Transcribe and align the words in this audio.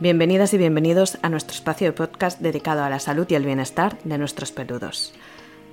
Bienvenidas 0.00 0.54
y 0.54 0.58
bienvenidos 0.58 1.18
a 1.22 1.28
nuestro 1.28 1.56
espacio 1.56 1.88
de 1.88 1.92
podcast 1.92 2.38
dedicado 2.40 2.84
a 2.84 2.88
la 2.88 3.00
salud 3.00 3.26
y 3.28 3.34
el 3.34 3.44
bienestar 3.44 3.98
de 4.04 4.16
nuestros 4.16 4.52
peludos. 4.52 5.12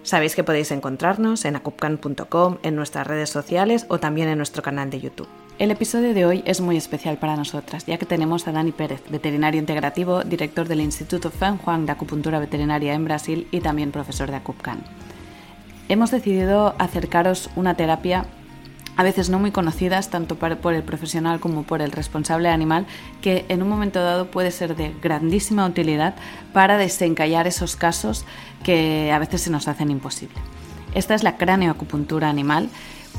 Sabéis 0.01 0.33
que 0.33 0.43
podéis 0.43 0.71
encontrarnos 0.71 1.45
en 1.45 1.55
acupcan.com, 1.55 2.57
en 2.63 2.75
nuestras 2.75 3.05
redes 3.05 3.29
sociales 3.29 3.85
o 3.87 3.99
también 3.99 4.27
en 4.27 4.39
nuestro 4.39 4.63
canal 4.63 4.89
de 4.89 4.99
YouTube. 4.99 5.27
El 5.59 5.69
episodio 5.69 6.15
de 6.15 6.25
hoy 6.25 6.43
es 6.47 6.59
muy 6.59 6.75
especial 6.75 7.19
para 7.19 7.35
nosotras, 7.35 7.85
ya 7.85 7.99
que 7.99 8.07
tenemos 8.07 8.47
a 8.47 8.51
Dani 8.51 8.71
Pérez, 8.71 9.03
veterinario 9.11 9.59
integrativo, 9.59 10.23
director 10.23 10.67
del 10.67 10.81
Instituto 10.81 11.29
Fan 11.29 11.59
Juan 11.59 11.85
de 11.85 11.91
Acupuntura 11.91 12.39
Veterinaria 12.39 12.95
en 12.95 13.05
Brasil 13.05 13.47
y 13.51 13.59
también 13.59 13.91
profesor 13.91 14.31
de 14.31 14.37
Acupcan. 14.37 14.79
Hemos 15.87 16.09
decidido 16.09 16.73
acercaros 16.79 17.51
una 17.55 17.75
terapia 17.75 18.25
a 18.97 19.03
veces 19.03 19.29
no 19.29 19.39
muy 19.39 19.51
conocidas 19.51 20.09
tanto 20.09 20.35
por 20.35 20.73
el 20.73 20.83
profesional 20.83 21.39
como 21.39 21.63
por 21.63 21.81
el 21.81 21.91
responsable 21.91 22.49
animal, 22.49 22.85
que 23.21 23.45
en 23.49 23.61
un 23.61 23.69
momento 23.69 24.01
dado 24.03 24.31
puede 24.31 24.51
ser 24.51 24.75
de 24.75 24.93
grandísima 25.01 25.65
utilidad 25.65 26.15
para 26.53 26.77
desencallar 26.77 27.47
esos 27.47 27.75
casos 27.75 28.25
que 28.63 29.11
a 29.11 29.19
veces 29.19 29.41
se 29.41 29.49
nos 29.49 29.67
hacen 29.67 29.91
imposible. 29.91 30.35
Esta 30.93 31.13
es 31.13 31.23
la 31.23 31.37
craneoacupuntura 31.37 32.29
animal, 32.29 32.69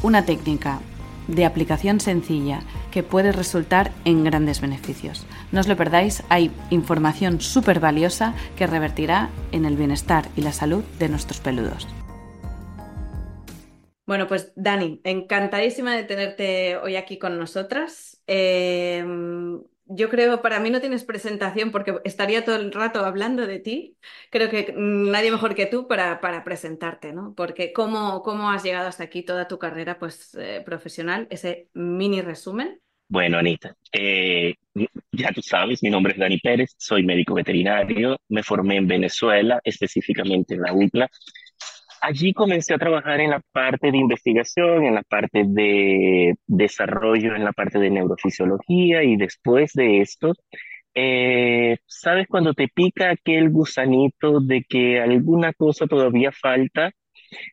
una 0.03 0.25
técnica 0.25 0.81
de 1.29 1.45
aplicación 1.45 2.01
sencilla 2.01 2.61
que 2.91 3.03
puede 3.03 3.33
resultar 3.33 3.93
en 4.05 4.25
grandes 4.25 4.61
beneficios. 4.61 5.27
No 5.53 5.61
os 5.61 5.69
lo 5.69 5.77
perdáis, 5.77 6.23
hay 6.29 6.51
información 6.71 7.41
súper 7.41 7.81
valiosa 7.81 8.35
que 8.57 8.67
revertirá 8.67 9.29
en 9.53 9.65
el 9.65 9.77
bienestar 9.77 10.29
y 10.37 10.43
la 10.43 10.53
salud 10.53 10.85
de 10.99 11.09
nuestros 11.09 11.41
peludos. 11.41 11.87
Bueno, 14.07 14.29
pues 14.29 14.53
Dani, 14.55 15.01
encantadísima 15.03 15.97
de 15.97 16.05
tenerte 16.05 16.77
hoy 16.77 16.95
aquí 16.95 17.19
con 17.19 17.39
nosotras. 17.39 18.23
Em, 18.29 19.61
yo 19.87 20.09
creo, 20.09 20.43
para 20.43 20.61
mí 20.61 20.71
no 20.71 20.81
tienes 20.81 21.03
presentación 21.05 21.73
porque 21.73 21.97
estaría 22.05 22.45
todo 22.45 22.55
el 22.57 22.73
rato 22.73 23.05
hablando 23.05 23.49
de 23.49 23.59
ti. 23.59 23.97
Creo 24.31 24.49
que 24.49 24.73
nadie 24.77 25.33
mejor 25.33 25.57
que 25.57 25.67
tú 25.67 25.89
para, 25.89 26.21
para 26.21 26.45
presentarte, 26.45 27.13
¿no? 27.13 27.35
Porque 27.37 27.73
cómo, 27.73 28.23
cómo 28.23 28.51
has 28.51 28.63
llegado 28.63 28.89
hasta 28.89 29.05
aquí 29.05 29.23
toda 29.23 29.49
tu 29.49 29.59
carrera 29.59 29.99
pues, 29.99 30.37
eh, 30.37 30.63
profesional, 30.65 31.27
ese 31.31 31.69
mini 31.75 32.23
resumen. 32.23 32.81
Bueno, 33.09 33.39
Anita, 33.39 33.77
eh, 33.93 34.55
ya 35.13 35.31
tú 35.33 35.41
sabes, 35.41 35.81
mi 35.83 35.91
nombre 35.91 36.13
es 36.13 36.19
Dani 36.19 36.39
Pérez, 36.39 36.75
soy 36.77 37.05
médico 37.05 37.35
veterinario, 37.35 38.17
me 38.29 38.43
formé 38.43 38.77
en 38.77 38.89
Venezuela, 38.89 39.61
específicamente 39.63 40.55
en 40.55 40.63
la 40.63 40.73
UCLA, 40.73 41.09
Allí 42.09 42.33
comencé 42.35 42.73
a 42.73 42.79
trabajar 42.79 43.21
en 43.21 43.31
la 43.31 43.41
parte 43.53 43.91
de 43.91 43.99
investigación, 43.99 44.85
en 44.85 44.95
la 44.95 45.03
parte 45.03 45.43
de 45.45 46.37
desarrollo, 46.47 47.35
en 47.35 47.45
la 47.45 47.53
parte 47.53 47.81
de 47.81 47.91
neurofisiología 47.91 49.03
y 49.03 49.17
después 49.17 49.73
de 49.75 50.03
esto, 50.03 50.33
eh, 50.95 51.79
¿sabes 51.87 52.29
cuando 52.29 52.55
te 52.55 52.69
pica 52.69 53.11
aquel 53.11 53.51
gusanito 53.51 54.41
de 54.41 54.63
que 54.69 55.01
alguna 55.01 55.53
cosa 55.53 55.89
todavía 55.89 56.31
falta? 56.31 56.93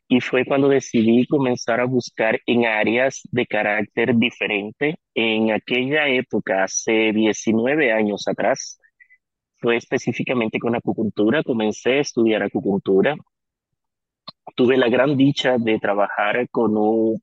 Y 0.07 0.21
fue 0.21 0.45
cuando 0.45 0.69
decidí 0.69 1.25
comenzar 1.25 1.79
a 1.79 1.85
buscar 1.85 2.39
en 2.45 2.65
áreas 2.67 3.21
de 3.31 3.47
carácter 3.47 4.15
diferente. 4.17 4.97
En 5.15 5.51
aquella 5.51 6.07
época, 6.09 6.65
hace 6.65 7.11
19 7.11 7.91
años 7.91 8.27
atrás, 8.27 8.79
fue 9.57 9.77
específicamente 9.77 10.59
con 10.59 10.75
acupuntura. 10.75 11.43
Comencé 11.43 11.93
a 11.93 12.01
estudiar 12.01 12.43
acupuntura 12.43 13.15
tuve 14.55 14.77
la 14.77 14.89
gran 14.89 15.17
dicha 15.17 15.57
de 15.57 15.79
trabajar 15.79 16.47
con 16.49 16.77
un 16.77 17.21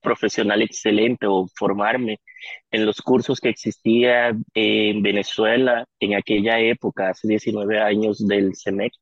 profesional 0.00 0.62
excelente 0.62 1.26
o 1.26 1.46
formarme 1.56 2.20
en 2.70 2.86
los 2.86 3.00
cursos 3.02 3.40
que 3.40 3.50
existía 3.50 4.36
en 4.54 5.02
Venezuela 5.02 5.86
en 6.00 6.14
aquella 6.14 6.58
época, 6.60 7.10
hace 7.10 7.28
19 7.28 7.80
años 7.80 8.26
del 8.26 8.52
CEMEC, 8.56 8.92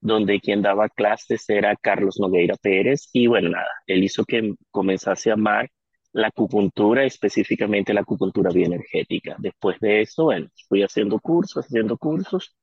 donde 0.00 0.40
quien 0.40 0.62
daba 0.62 0.88
clases 0.88 1.48
era 1.48 1.76
Carlos 1.76 2.18
Nogueira 2.20 2.56
Pérez 2.56 3.08
y 3.12 3.26
bueno, 3.26 3.50
nada, 3.50 3.70
él 3.86 4.04
hizo 4.04 4.24
que 4.24 4.54
comenzase 4.70 5.30
a 5.30 5.34
amar 5.34 5.70
la 6.12 6.28
acupuntura, 6.28 7.04
específicamente 7.04 7.92
la 7.92 8.02
acupuntura 8.02 8.50
bioenergética. 8.50 9.36
Después 9.38 9.80
de 9.80 10.02
eso, 10.02 10.24
bueno, 10.24 10.48
fui 10.68 10.82
haciendo 10.82 11.18
cursos, 11.18 11.64
haciendo 11.64 11.98
cursos 11.98 12.54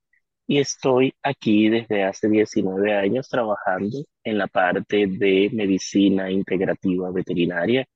y 0.51 0.59
estoy 0.59 1.13
aquí 1.23 1.69
desde 1.69 2.03
hace 2.03 2.27
19 2.27 2.93
años 2.93 3.29
trabajando 3.29 4.03
en 4.21 4.37
la 4.37 4.47
parte 4.47 5.07
de 5.07 5.49
medicina 5.53 6.29
integrativa 6.29 7.09
veterinaria, 7.09 7.87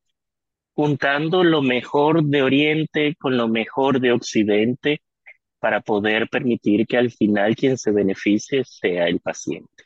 juntando 0.73 1.43
lo 1.43 1.61
mejor 1.61 2.23
de 2.23 2.43
Oriente 2.43 3.13
con 3.19 3.35
lo 3.35 3.49
mejor 3.49 3.99
de 3.99 4.13
Occidente 4.13 5.01
para 5.59 5.81
poder 5.81 6.29
permitir 6.29 6.87
que 6.87 6.95
al 6.95 7.11
final 7.11 7.57
quien 7.57 7.77
se 7.77 7.91
beneficie 7.91 8.63
sea 8.63 9.09
el 9.09 9.19
paciente. 9.19 9.83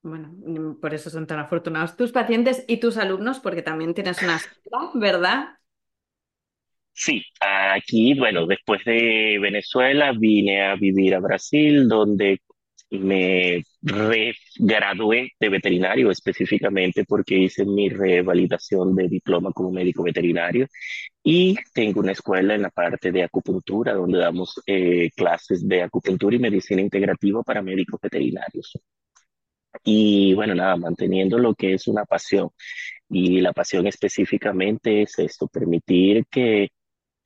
Bueno, 0.00 0.78
por 0.80 0.94
eso 0.94 1.10
son 1.10 1.26
tan 1.26 1.40
afortunados 1.40 1.96
tus 1.96 2.12
pacientes 2.12 2.64
y 2.68 2.76
tus 2.76 2.96
alumnos, 2.96 3.40
porque 3.40 3.62
también 3.62 3.94
tienes 3.94 4.22
una 4.22 4.40
¿verdad? 4.94 5.58
Sí, 7.00 7.22
aquí, 7.40 8.14
bueno, 8.18 8.46
después 8.46 8.84
de 8.84 9.38
Venezuela 9.40 10.12
vine 10.12 10.62
a 10.62 10.74
vivir 10.74 11.14
a 11.14 11.20
Brasil, 11.20 11.88
donde 11.88 12.40
me 12.90 13.62
regradué 13.82 15.30
de 15.38 15.48
veterinario 15.48 16.10
específicamente 16.10 17.04
porque 17.04 17.36
hice 17.38 17.64
mi 17.64 17.88
revalidación 17.88 18.96
de 18.96 19.08
diploma 19.08 19.52
como 19.52 19.70
médico 19.70 20.02
veterinario 20.02 20.66
y 21.22 21.56
tengo 21.74 22.00
una 22.00 22.12
escuela 22.12 22.54
en 22.54 22.62
la 22.62 22.70
parte 22.70 23.12
de 23.12 23.22
acupuntura 23.24 23.94
donde 23.94 24.18
damos 24.18 24.60
eh, 24.66 25.10
clases 25.16 25.68
de 25.68 25.82
acupuntura 25.82 26.34
y 26.36 26.40
medicina 26.40 26.80
integrativa 26.82 27.42
para 27.44 27.62
médicos 27.62 28.00
veterinarios. 28.02 28.72
Y 29.84 30.34
bueno, 30.34 30.54
nada, 30.54 30.76
manteniendo 30.76 31.38
lo 31.38 31.54
que 31.54 31.74
es 31.74 31.86
una 31.88 32.04
pasión. 32.04 32.50
Y 33.08 33.40
la 33.40 33.52
pasión 33.52 33.86
específicamente 33.86 35.02
es 35.02 35.18
esto, 35.18 35.48
permitir 35.48 36.26
que 36.30 36.68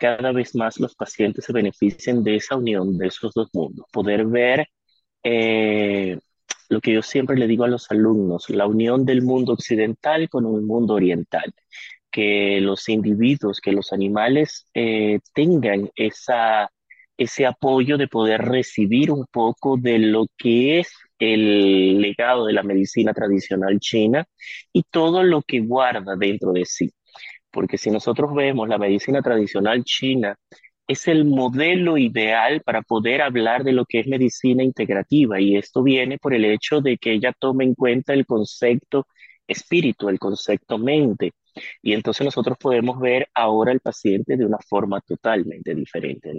cada 0.03 0.33
vez 0.33 0.57
más 0.57 0.81
los 0.81 0.97
pacientes 0.97 1.45
se 1.45 1.53
beneficien 1.53 2.25
de 2.25 2.35
esa 2.37 2.57
unión 2.57 2.99
de 2.99 3.07
esos 3.07 3.33
dos 3.35 3.49
mundos, 3.53 3.87
poder 3.93 4.27
ver 4.27 4.67
eh, 5.23 6.19
lo 6.69 6.81
que 6.81 6.93
yo 6.95 7.03
siempre 7.03 7.37
le 7.37 7.47
digo 7.47 7.63
a 7.65 7.69
los 7.69 7.89
alumnos, 7.89 8.51
la 8.51 8.67
unión 8.67 9.05
del 9.05 9.23
mundo 9.23 9.53
occidental 9.53 10.29
con 10.29 10.45
el 10.47 10.63
mundo 10.63 10.95
oriental, 10.95 11.55
que 12.11 12.61
los 12.61 12.89
individuos, 12.89 13.61
que 13.61 13.71
los 13.71 13.93
animales 13.93 14.67
eh, 14.75 15.21
tengan 15.35 15.89
esa, 15.95 16.69
ese 17.17 17.47
apoyo 17.47 17.97
de 17.97 18.09
poder 18.09 18.43
recibir 18.43 19.13
un 19.13 19.27
poco 19.31 19.77
de 19.77 19.99
lo 20.01 20.27
que 20.37 20.81
es 20.81 20.93
el 21.21 22.01
legado 22.01 22.47
de 22.47 22.55
la 22.55 22.65
medicina 22.65 23.15
tradicional 23.15 23.79
china 23.79 24.27
y 24.73 24.83
todo 24.83 25.23
lo 25.23 25.43
que 25.43 25.61
guarda 25.61 26.17
dentro 26.17 26.53
de 26.53 26.65
sí 26.65 26.91
porque 27.53 27.79
si 27.79 27.91
nosotros 27.91 28.35
vemos 28.35 28.69
la 28.69 28.79
medicina 28.79 29.23
tradicional 29.23 29.85
china, 29.85 30.37
es 30.89 31.09
el 31.09 31.25
modelo 31.25 31.97
ideal 31.99 32.63
para 32.63 32.83
poder 32.83 33.23
hablar 33.23 33.65
de 33.65 33.73
lo 33.73 33.85
que 33.87 34.01
es 34.01 34.07
medicina 34.09 34.63
integrativa 34.63 35.41
y 35.41 35.57
esto 35.57 35.83
viene 35.83 36.19
por 36.19 36.35
el 36.35 36.45
hecho 36.45 36.81
de 36.81 36.99
que 36.99 37.13
ella 37.13 37.33
toma 37.39 37.65
en 37.65 37.75
cuenta 37.75 38.13
el 38.15 38.27
concepto 38.27 39.07
espíritu, 39.47 40.09
el 40.09 40.19
concepto 40.19 40.79
mente. 40.79 41.33
Y 41.83 41.93
entonces 41.93 42.25
nosotros 42.25 42.57
podemos 42.59 42.99
ver 43.01 43.29
ahora 43.35 43.73
al 43.73 43.81
paciente 43.81 44.37
de 44.37 44.47
una 44.47 44.59
forma 44.59 45.01
totalmente 45.01 45.75
diferente. 45.75 46.33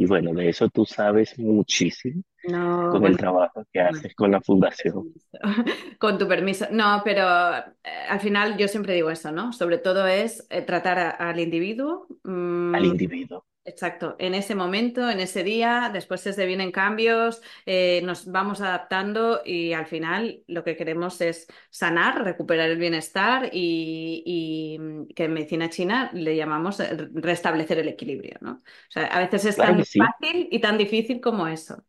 Y 0.00 0.06
bueno, 0.06 0.32
de 0.32 0.48
eso 0.48 0.68
tú 0.68 0.86
sabes 0.86 1.36
muchísimo 1.38 2.22
con 2.44 3.04
el 3.04 3.16
trabajo 3.16 3.64
que 3.72 3.80
haces 3.80 4.14
con 4.14 4.30
la 4.30 4.40
fundación. 4.40 5.12
Con 5.98 6.16
tu 6.18 6.28
permiso. 6.28 6.66
No, 6.70 7.02
pero 7.04 7.26
eh, 7.58 8.06
al 8.08 8.20
final 8.20 8.56
yo 8.56 8.68
siempre 8.68 8.94
digo 8.94 9.10
eso, 9.10 9.32
¿no? 9.32 9.52
Sobre 9.52 9.78
todo 9.78 10.06
es 10.06 10.46
eh, 10.50 10.62
tratar 10.62 11.16
al 11.20 11.40
individuo. 11.40 12.06
Mm, 12.22 12.74
al 12.74 12.84
individuo. 12.84 13.44
Exacto, 13.68 14.16
en 14.18 14.34
ese 14.34 14.54
momento, 14.54 15.10
en 15.10 15.20
ese 15.20 15.44
día, 15.44 15.90
después 15.92 16.22
se 16.22 16.46
vienen 16.46 16.72
cambios, 16.72 17.42
eh, 17.66 18.00
nos 18.02 18.24
vamos 18.24 18.62
adaptando 18.62 19.42
y 19.44 19.74
al 19.74 19.84
final 19.84 20.42
lo 20.46 20.64
que 20.64 20.74
queremos 20.74 21.20
es 21.20 21.46
sanar, 21.68 22.24
recuperar 22.24 22.70
el 22.70 22.78
bienestar 22.78 23.50
y, 23.52 24.78
que 25.14 25.24
en 25.24 25.34
medicina 25.34 25.68
china 25.68 26.10
le 26.14 26.34
llamamos 26.34 26.78
restablecer 27.12 27.78
el 27.78 27.88
equilibrio, 27.88 28.38
¿no? 28.40 28.52
O 28.52 28.90
sea, 28.90 29.04
a 29.04 29.20
veces 29.20 29.44
es 29.44 29.56
tan 29.56 29.84
fácil 29.84 30.48
y 30.50 30.60
tan 30.60 30.78
difícil 30.78 31.20
como 31.20 31.46
eso. 31.46 31.84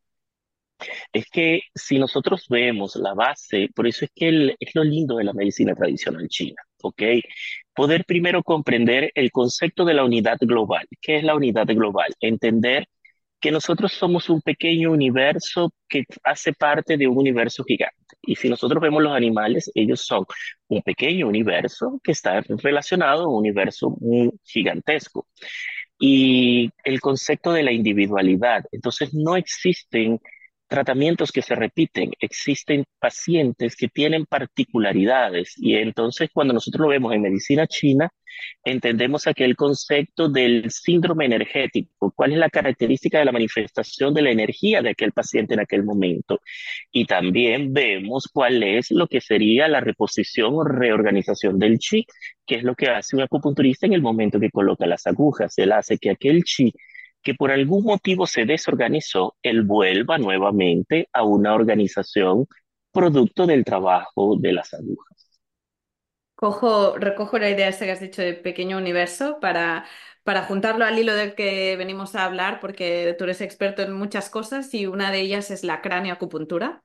Es 1.13 1.29
que 1.29 1.61
si 1.73 1.97
nosotros 1.97 2.47
vemos 2.49 2.97
la 2.97 3.13
base, 3.13 3.69
por 3.73 3.87
eso 3.87 4.03
es 4.03 4.11
que 4.13 4.55
es 4.59 4.75
lo 4.75 4.83
lindo 4.83 5.15
de 5.15 5.23
la 5.23 5.33
medicina 5.33 5.73
tradicional 5.75 6.27
china, 6.27 6.61
¿ok? 6.81 7.01
Poder 7.73 8.03
primero 8.05 8.43
comprender 8.43 9.11
el 9.15 9.31
concepto 9.31 9.85
de 9.85 9.93
la 9.93 10.03
unidad 10.03 10.37
global. 10.41 10.85
¿Qué 11.01 11.17
es 11.17 11.23
la 11.23 11.35
unidad 11.35 11.67
global? 11.67 12.13
Entender 12.19 12.87
que 13.39 13.51
nosotros 13.51 13.93
somos 13.93 14.29
un 14.29 14.41
pequeño 14.41 14.91
universo 14.91 15.71
que 15.87 16.03
hace 16.23 16.53
parte 16.53 16.97
de 16.97 17.07
un 17.07 17.17
universo 17.17 17.63
gigante. 17.63 17.95
Y 18.21 18.35
si 18.35 18.49
nosotros 18.49 18.81
vemos 18.81 19.01
los 19.01 19.13
animales, 19.13 19.71
ellos 19.75 20.01
son 20.05 20.25
un 20.67 20.81
pequeño 20.81 21.27
universo 21.27 21.99
que 22.03 22.11
está 22.11 22.41
relacionado 22.41 23.23
a 23.23 23.29
un 23.29 23.37
universo 23.37 23.97
gigantesco. 24.43 25.27
y 25.99 26.69
el 26.83 27.01
concepto 27.01 27.51
de 27.53 27.63
la 27.63 27.71
individualidad. 27.71 28.63
Entonces, 28.71 29.13
no 29.13 29.35
existen 29.35 30.19
tratamientos 30.69 31.31
que 31.31 31.41
se 31.41 31.55
repiten, 31.55 32.11
existen 32.19 32.85
pacientes 32.99 33.75
que 33.75 33.89
tienen 33.89 34.25
particularidades 34.25 35.55
y 35.57 35.75
entonces 35.75 36.29
cuando 36.33 36.53
nosotros 36.53 36.83
lo 36.83 36.89
vemos 36.89 37.13
en 37.13 37.21
medicina 37.23 37.67
china, 37.67 38.09
entendemos 38.63 39.27
aquel 39.27 39.55
concepto 39.55 40.29
del 40.29 40.69
síndrome 40.71 41.25
energético, 41.25 42.11
cuál 42.15 42.33
es 42.33 42.37
la 42.37 42.49
característica 42.49 43.19
de 43.19 43.25
la 43.25 43.31
manifestación 43.31 44.13
de 44.13 44.21
la 44.21 44.31
energía 44.31 44.81
de 44.81 44.91
aquel 44.91 45.11
paciente 45.11 45.55
en 45.55 45.61
aquel 45.61 45.83
momento. 45.83 46.39
Y 46.91 47.05
también 47.05 47.73
vemos 47.73 48.29
cuál 48.31 48.63
es 48.63 48.91
lo 48.91 49.07
que 49.07 49.21
sería 49.21 49.67
la 49.67 49.81
reposición 49.81 50.53
o 50.55 50.63
reorganización 50.63 51.59
del 51.59 51.79
chi, 51.79 52.05
que 52.45 52.55
es 52.55 52.63
lo 52.63 52.75
que 52.75 52.87
hace 52.87 53.15
un 53.15 53.23
acupunturista 53.23 53.85
en 53.85 53.93
el 53.93 54.01
momento 54.01 54.39
que 54.39 54.51
coloca 54.51 54.85
las 54.87 55.07
agujas. 55.07 55.57
Él 55.57 55.71
hace 55.71 55.97
que 55.97 56.11
aquel 56.11 56.43
chi 56.43 56.73
que 57.31 57.35
por 57.35 57.51
algún 57.51 57.83
motivo 57.85 58.27
se 58.27 58.45
desorganizó, 58.45 59.35
él 59.43 59.63
vuelva 59.63 60.17
nuevamente 60.17 61.09
a 61.13 61.23
una 61.23 61.53
organización 61.53 62.47
producto 62.91 63.45
del 63.47 63.63
trabajo 63.65 64.37
de 64.39 64.53
las 64.53 64.73
agujas. 64.73 65.29
Cojo, 66.35 66.97
recojo 66.97 67.37
la 67.37 67.49
idea 67.49 67.67
esta 67.67 67.83
que 67.85 67.91
has 67.91 67.99
dicho 67.99 68.21
de 68.21 68.33
pequeño 68.33 68.77
universo 68.77 69.39
para, 69.41 69.85
para 70.23 70.43
juntarlo 70.45 70.85
al 70.85 70.97
hilo 70.97 71.13
del 71.13 71.35
que 71.35 71.75
venimos 71.75 72.15
a 72.15 72.23
hablar, 72.25 72.61
porque 72.61 73.13
tú 73.17 73.25
eres 73.25 73.41
experto 73.41 73.81
en 73.81 73.91
muchas 73.93 74.29
cosas 74.29 74.73
y 74.73 74.85
una 74.87 75.11
de 75.11 75.19
ellas 75.19 75.51
es 75.51 75.63
la 75.65 75.81
craneoacupuntura. 75.81 76.81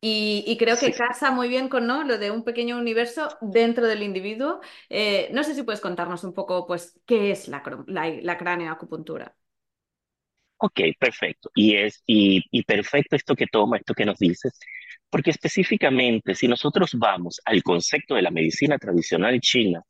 Y, 0.00 0.44
y 0.46 0.58
creo 0.58 0.78
que 0.78 0.94
casa 0.94 1.32
muy 1.32 1.48
bien 1.48 1.68
con 1.68 1.86
¿no? 1.88 2.04
lo 2.04 2.18
de 2.18 2.30
un 2.30 2.44
pequeño 2.44 2.78
universo 2.78 3.28
dentro 3.42 3.86
del 3.88 4.02
individuo. 4.04 4.60
Eh, 4.90 5.30
no 5.34 5.44
sé 5.44 5.54
si 5.56 5.64
puedes 5.64 5.80
contarnos 5.82 6.24
un 6.24 6.34
poco, 6.34 6.66
pues, 6.66 7.00
qué 7.06 7.32
es 7.32 7.48
la, 7.48 7.62
la, 7.88 8.08
la 8.22 8.38
craneoacupuntura. 8.38 9.36
Ok, 10.58 10.80
perfecto. 10.98 11.50
Y 11.54 11.76
es 11.76 12.02
y, 12.06 12.42
y 12.50 12.62
perfecto 12.62 13.16
esto 13.16 13.34
que 13.36 13.46
toma, 13.46 13.76
esto 13.76 13.94
que 13.94 14.04
nos 14.06 14.18
dices, 14.18 14.58
porque 15.10 15.30
específicamente 15.30 16.34
si 16.34 16.48
nosotros 16.48 16.92
vamos 16.94 17.40
al 17.44 17.62
concepto 17.62 18.14
de 18.14 18.22
la 18.22 18.30
medicina 18.30 18.78
tradicional 18.78 19.40
china, 19.40 19.82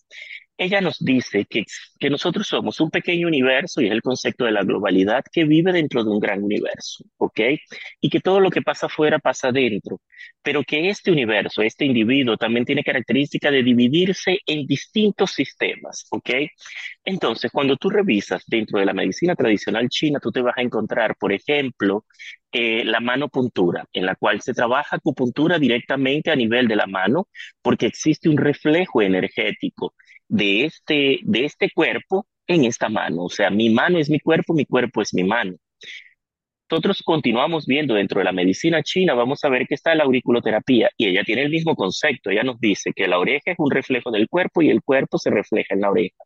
ella 0.56 0.80
nos 0.80 0.98
dice 0.98 1.46
que, 1.48 1.64
que 1.98 2.10
nosotros 2.10 2.46
somos 2.46 2.80
un 2.80 2.90
pequeño 2.90 3.26
universo 3.26 3.80
y 3.80 3.86
es 3.86 3.92
el 3.92 4.02
concepto 4.02 4.44
de 4.44 4.52
la 4.52 4.62
globalidad 4.62 5.24
que 5.32 5.44
vive 5.44 5.72
dentro 5.72 6.04
de 6.04 6.10
un 6.10 6.20
gran 6.20 6.42
universo, 6.42 7.04
¿ok? 7.16 7.40
Y 8.00 8.10
que 8.10 8.20
todo 8.20 8.40
lo 8.40 8.50
que 8.50 8.62
pasa 8.62 8.86
afuera 8.86 9.18
pasa 9.18 9.50
dentro, 9.52 10.00
pero 10.42 10.62
que 10.62 10.88
este 10.88 11.10
universo, 11.10 11.62
este 11.62 11.84
individuo 11.84 12.36
también 12.36 12.64
tiene 12.64 12.84
característica 12.84 13.50
de 13.50 13.62
dividirse 13.62 14.40
en 14.46 14.66
distintos 14.66 15.32
sistemas, 15.32 16.06
¿ok? 16.10 16.30
Entonces, 17.04 17.50
cuando 17.52 17.76
tú 17.76 17.90
revisas 17.90 18.44
dentro 18.46 18.78
de 18.78 18.86
la 18.86 18.94
medicina 18.94 19.34
tradicional 19.34 19.88
china, 19.88 20.20
tú 20.20 20.30
te 20.30 20.40
vas 20.40 20.56
a 20.56 20.62
encontrar, 20.62 21.16
por 21.16 21.32
ejemplo, 21.32 22.06
eh, 22.52 22.84
la 22.84 23.00
mano 23.00 23.28
puntura, 23.28 23.84
en 23.92 24.06
la 24.06 24.14
cual 24.14 24.40
se 24.40 24.54
trabaja 24.54 24.96
acupuntura 24.96 25.58
directamente 25.58 26.30
a 26.30 26.36
nivel 26.36 26.68
de 26.68 26.76
la 26.76 26.86
mano, 26.86 27.28
porque 27.62 27.86
existe 27.86 28.28
un 28.28 28.36
reflejo 28.36 29.02
energético 29.02 29.94
de 30.34 30.64
este, 30.64 31.20
de 31.22 31.44
este 31.44 31.70
cuerpo 31.70 32.26
en 32.48 32.64
esta 32.64 32.88
mano. 32.88 33.24
O 33.24 33.28
sea, 33.30 33.50
mi 33.50 33.70
mano 33.70 33.98
es 33.98 34.10
mi 34.10 34.18
cuerpo, 34.18 34.52
mi 34.52 34.66
cuerpo 34.66 35.00
es 35.00 35.14
mi 35.14 35.22
mano. 35.22 35.54
Nosotros 36.70 37.02
continuamos 37.04 37.66
viendo 37.66 37.94
dentro 37.94 38.18
de 38.18 38.24
la 38.24 38.32
medicina 38.32 38.82
china, 38.82 39.14
vamos 39.14 39.44
a 39.44 39.48
ver 39.48 39.66
que 39.68 39.74
está 39.76 39.94
la 39.94 40.04
auriculoterapia 40.04 40.90
y 40.96 41.06
ella 41.08 41.22
tiene 41.24 41.42
el 41.42 41.50
mismo 41.50 41.76
concepto. 41.76 42.30
Ella 42.30 42.42
nos 42.42 42.58
dice 42.58 42.90
que 42.96 43.06
la 43.06 43.18
oreja 43.18 43.52
es 43.52 43.56
un 43.58 43.70
reflejo 43.70 44.10
del 44.10 44.28
cuerpo 44.28 44.60
y 44.60 44.70
el 44.70 44.82
cuerpo 44.82 45.18
se 45.18 45.30
refleja 45.30 45.74
en 45.74 45.82
la 45.82 45.90
oreja. 45.90 46.23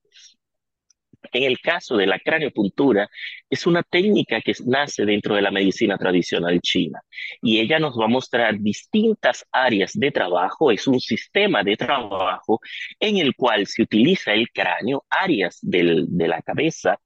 En 1.32 1.44
el 1.44 1.60
caso 1.60 1.96
de 1.96 2.06
la 2.06 2.18
craneopuntura, 2.18 3.08
es 3.48 3.66
una 3.66 3.82
técnica 3.82 4.40
que 4.40 4.52
nace 4.66 5.04
dentro 5.04 5.34
de 5.34 5.42
la 5.42 5.50
medicina 5.50 5.96
tradicional 5.96 6.60
china 6.60 7.00
y 7.42 7.60
ella 7.60 7.78
nos 7.78 7.98
va 7.98 8.04
a 8.04 8.08
mostrar 8.08 8.58
distintas 8.58 9.44
áreas 9.52 9.92
de 9.94 10.10
trabajo, 10.10 10.70
es 10.70 10.86
un 10.86 11.00
sistema 11.00 11.62
de 11.62 11.76
trabajo 11.76 12.60
en 13.00 13.18
el 13.18 13.34
cual 13.34 13.66
se 13.66 13.82
utiliza 13.82 14.32
el 14.32 14.48
cráneo, 14.50 15.04
áreas 15.10 15.58
del, 15.62 16.06
de 16.08 16.28
la 16.28 16.42
cabeza 16.42 16.98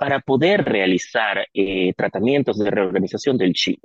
para 0.00 0.18
poder 0.20 0.64
realizar 0.64 1.46
eh, 1.52 1.92
tratamientos 1.94 2.58
de 2.58 2.70
reorganización 2.70 3.36
del 3.36 3.52
chi. 3.52 3.78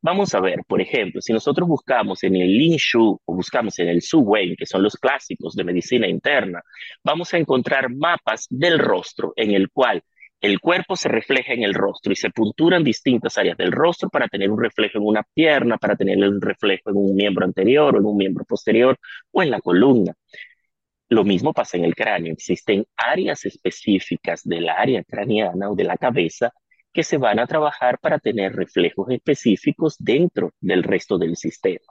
Vamos 0.00 0.34
a 0.34 0.40
ver, 0.40 0.60
por 0.66 0.80
ejemplo, 0.80 1.20
si 1.20 1.30
nosotros 1.34 1.68
buscamos 1.68 2.24
en 2.24 2.36
el 2.36 2.56
Lin 2.56 2.78
Shu 2.78 3.20
o 3.22 3.34
buscamos 3.34 3.78
en 3.78 3.88
el 3.88 4.00
Su 4.00 4.20
Wen, 4.20 4.56
que 4.56 4.64
son 4.64 4.82
los 4.82 4.96
clásicos 4.96 5.54
de 5.54 5.64
medicina 5.64 6.08
interna, 6.08 6.62
vamos 7.04 7.34
a 7.34 7.36
encontrar 7.36 7.94
mapas 7.94 8.46
del 8.48 8.78
rostro 8.78 9.34
en 9.36 9.50
el 9.50 9.68
cual 9.70 10.02
el 10.40 10.58
cuerpo 10.58 10.96
se 10.96 11.10
refleja 11.10 11.52
en 11.52 11.62
el 11.64 11.74
rostro 11.74 12.14
y 12.14 12.16
se 12.16 12.30
punturan 12.30 12.82
distintas 12.82 13.36
áreas 13.36 13.58
del 13.58 13.72
rostro 13.72 14.08
para 14.08 14.26
tener 14.26 14.50
un 14.50 14.62
reflejo 14.62 14.96
en 14.96 15.04
una 15.04 15.22
pierna, 15.34 15.76
para 15.76 15.96
tener 15.96 16.16
un 16.16 16.40
reflejo 16.40 16.88
en 16.88 16.96
un 16.96 17.14
miembro 17.14 17.44
anterior 17.44 17.94
o 17.94 17.98
en 17.98 18.06
un 18.06 18.16
miembro 18.16 18.46
posterior 18.46 18.98
o 19.32 19.42
en 19.42 19.50
la 19.50 19.60
columna. 19.60 20.14
Lo 21.08 21.24
mismo 21.24 21.52
pasa 21.54 21.76
en 21.76 21.84
el 21.84 21.94
cráneo. 21.94 22.32
Existen 22.32 22.86
áreas 22.96 23.44
específicas 23.46 24.42
del 24.44 24.68
área 24.68 25.02
craneana 25.04 25.70
o 25.70 25.74
de 25.74 25.84
la 25.84 25.96
cabeza 25.96 26.52
que 26.92 27.02
se 27.02 27.16
van 27.16 27.38
a 27.38 27.46
trabajar 27.46 27.98
para 27.98 28.18
tener 28.18 28.54
reflejos 28.54 29.10
específicos 29.10 29.96
dentro 29.98 30.52
del 30.60 30.82
resto 30.82 31.16
del 31.18 31.36
sistema. 31.36 31.86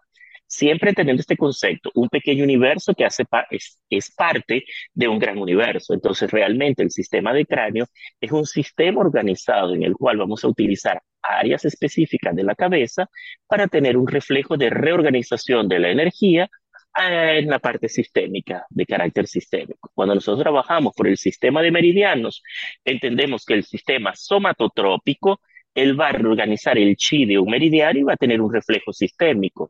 Siempre 0.45 0.93
teniendo 0.93 1.19
este 1.19 1.35
concepto, 1.35 1.91
un 1.95 2.07
pequeño 2.07 2.43
universo 2.43 2.93
que 2.93 3.03
hace 3.03 3.25
es, 3.51 3.81
es 3.89 4.11
parte 4.15 4.63
de 4.93 5.07
un 5.07 5.19
gran 5.19 5.37
universo. 5.37 5.93
Entonces, 5.93 6.31
realmente 6.31 6.83
el 6.83 6.91
sistema 6.91 7.33
de 7.33 7.45
cráneo 7.45 7.85
es 8.21 8.31
un 8.31 8.45
sistema 8.45 9.01
organizado 9.01 9.73
en 9.75 9.83
el 9.83 9.93
cual 9.93 10.17
vamos 10.17 10.43
a 10.43 10.47
utilizar 10.47 11.01
áreas 11.21 11.65
específicas 11.65 12.33
de 12.35 12.43
la 12.43 12.55
cabeza 12.55 13.09
para 13.47 13.67
tener 13.67 13.97
un 13.97 14.07
reflejo 14.07 14.55
de 14.55 14.69
reorganización 14.69 15.67
de 15.67 15.79
la 15.79 15.89
energía 15.89 16.49
en 16.95 17.47
la 17.47 17.59
parte 17.59 17.89
sistémica, 17.89 18.65
de 18.69 18.85
carácter 18.85 19.27
sistémico. 19.27 19.91
Cuando 19.93 20.15
nosotros 20.15 20.43
trabajamos 20.43 20.93
por 20.95 21.07
el 21.07 21.17
sistema 21.17 21.61
de 21.61 21.71
meridianos, 21.71 22.43
entendemos 22.83 23.45
que 23.45 23.53
el 23.53 23.63
sistema 23.63 24.13
somatotrópico, 24.15 25.41
él 25.75 25.99
va 25.99 26.07
a 26.09 26.11
reorganizar 26.11 26.77
el 26.77 26.95
chi 26.95 27.25
de 27.25 27.37
un 27.37 27.49
meridiano 27.51 27.99
y 27.99 28.03
va 28.03 28.13
a 28.13 28.17
tener 28.17 28.41
un 28.41 28.51
reflejo 28.51 28.91
sistémico. 28.93 29.69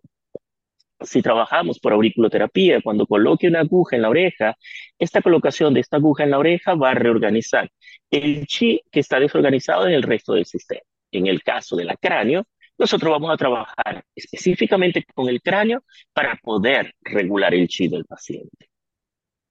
Si 1.02 1.22
trabajamos 1.22 1.80
por 1.80 1.94
auriculoterapia, 1.94 2.82
cuando 2.82 3.06
coloque 3.06 3.48
una 3.48 3.60
aguja 3.60 3.96
en 3.98 4.02
la 4.02 4.10
oreja, 4.10 4.56
esta 4.98 5.22
colocación 5.22 5.74
de 5.74 5.82
esta 5.82 5.98
aguja 5.98 6.24
en 6.24 6.32
la 6.32 6.40
oreja 6.40 6.76
va 6.76 6.92
a 6.92 6.94
reorganizar 6.96 7.70
el 8.10 8.48
chi 8.48 8.82
que 8.92 9.02
está 9.02 9.20
desorganizado 9.20 9.88
en 9.88 9.94
el 9.94 10.04
resto 10.04 10.34
del 10.34 10.46
sistema. 10.46 10.82
En 11.12 11.28
el 11.28 11.44
caso 11.44 11.76
de 11.76 11.86
la 11.86 11.96
cráneo, 11.98 12.48
nosotros 12.78 13.12
vamos 13.12 13.32
a 13.32 13.38
trabajar 13.38 14.06
específicamente 14.16 15.06
con 15.14 15.30
el 15.30 15.42
cráneo 15.42 15.84
para 16.14 16.36
poder 16.36 16.96
regular 17.02 17.54
el 17.54 17.68
chi 17.68 17.88
del 17.88 18.06
paciente. 18.06 18.70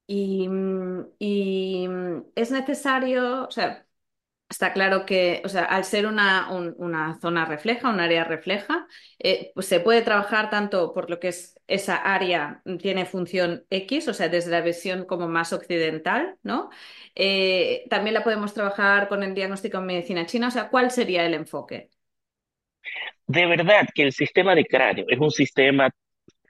Y, 0.09 0.49
es 2.37 2.51
necesario, 2.53 3.45
o 3.47 3.51
sea, 3.51 3.87
Está 4.49 4.73
claro 4.73 5.07
que, 5.07 5.43
o 5.45 5.49
sea, 5.49 5.65
al 5.65 5.85
ser 5.85 6.07
una, 6.07 6.49
una 6.53 7.19
zona 7.21 7.45
refleja, 7.47 7.91
un 7.91 7.99
área 7.99 8.23
refleja, 8.23 8.87
eh, 9.19 9.51
pues 9.55 9.67
se 9.67 9.81
puede 9.81 10.03
trabajar 10.03 10.51
tanto 10.51 10.95
por 10.95 11.11
lo 11.11 11.19
que 11.19 11.29
es 11.29 11.57
esa 11.67 11.97
área 11.97 12.63
tiene 12.81 13.07
función 13.07 13.67
X, 13.71 14.07
o 14.07 14.15
sea, 14.15 14.29
desde 14.29 14.53
la 14.53 14.61
visión 14.61 15.05
como 15.05 15.27
más 15.27 15.53
occidental, 15.53 16.39
¿no? 16.45 16.71
Eh, 17.17 17.87
también 17.91 18.15
la 18.15 18.23
podemos 18.23 18.55
trabajar 18.55 19.09
con 19.09 19.25
el 19.25 19.35
diagnóstico 19.35 19.79
en 19.79 19.87
medicina 19.87 20.27
china, 20.27 20.49
o 20.49 20.51
sea, 20.53 20.71
¿cuál 20.71 20.93
sería 20.93 21.27
el 21.27 21.35
enfoque? 21.35 21.91
De 23.27 23.47
verdad 23.47 23.89
que 23.95 24.03
el 24.03 24.13
sistema 24.13 24.55
de 24.55 24.65
cráneo 24.65 25.07
es 25.09 25.19
un 25.19 25.31
sistema 25.31 25.91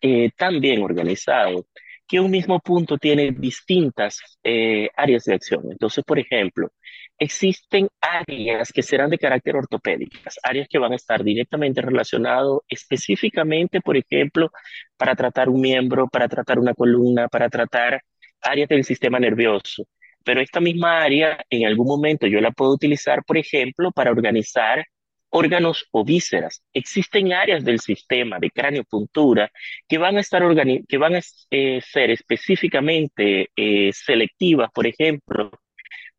eh, 0.00 0.30
tan 0.36 0.60
bien 0.60 0.82
organizado 0.82 1.66
que 2.06 2.20
un 2.20 2.30
mismo 2.30 2.60
punto 2.60 2.98
tiene 2.98 3.32
distintas 3.32 4.20
eh, 4.44 4.88
áreas 4.96 5.24
de 5.24 5.34
acción. 5.34 5.62
Entonces, 5.70 6.04
por 6.04 6.18
ejemplo, 6.18 6.70
existen 7.18 7.88
áreas 8.00 8.72
que 8.72 8.82
serán 8.82 9.10
de 9.10 9.18
carácter 9.18 9.56
ortopédicas, 9.56 10.38
áreas 10.42 10.68
que 10.68 10.78
van 10.78 10.92
a 10.92 10.96
estar 10.96 11.24
directamente 11.24 11.80
relacionadas 11.82 12.58
específicamente, 12.68 13.80
por 13.80 13.96
ejemplo, 13.96 14.50
para 14.96 15.16
tratar 15.16 15.48
un 15.48 15.60
miembro, 15.60 16.08
para 16.08 16.28
tratar 16.28 16.58
una 16.58 16.74
columna, 16.74 17.28
para 17.28 17.48
tratar 17.48 18.02
áreas 18.42 18.68
del 18.68 18.84
sistema 18.84 19.18
nervioso. 19.18 19.84
Pero 20.24 20.40
esta 20.40 20.60
misma 20.60 21.02
área, 21.02 21.38
en 21.50 21.66
algún 21.66 21.86
momento 21.86 22.26
yo 22.26 22.40
la 22.40 22.50
puedo 22.52 22.72
utilizar, 22.72 23.24
por 23.24 23.38
ejemplo, 23.38 23.92
para 23.92 24.10
organizar 24.10 24.84
órganos 25.30 25.86
o 25.90 26.04
vísceras. 26.04 26.62
Existen 26.72 27.32
áreas 27.32 27.64
del 27.64 27.80
sistema 27.80 28.38
de 28.38 28.50
cráneo-puntura 28.50 29.50
que 29.88 29.98
van 29.98 30.16
a 30.16 30.20
estar 30.20 30.42
que 30.88 30.98
van 30.98 31.16
a 31.16 31.20
eh, 31.50 31.80
ser 31.82 32.10
específicamente 32.10 33.50
eh, 33.56 33.90
selectivas, 33.92 34.70
por 34.72 34.86
ejemplo, 34.86 35.50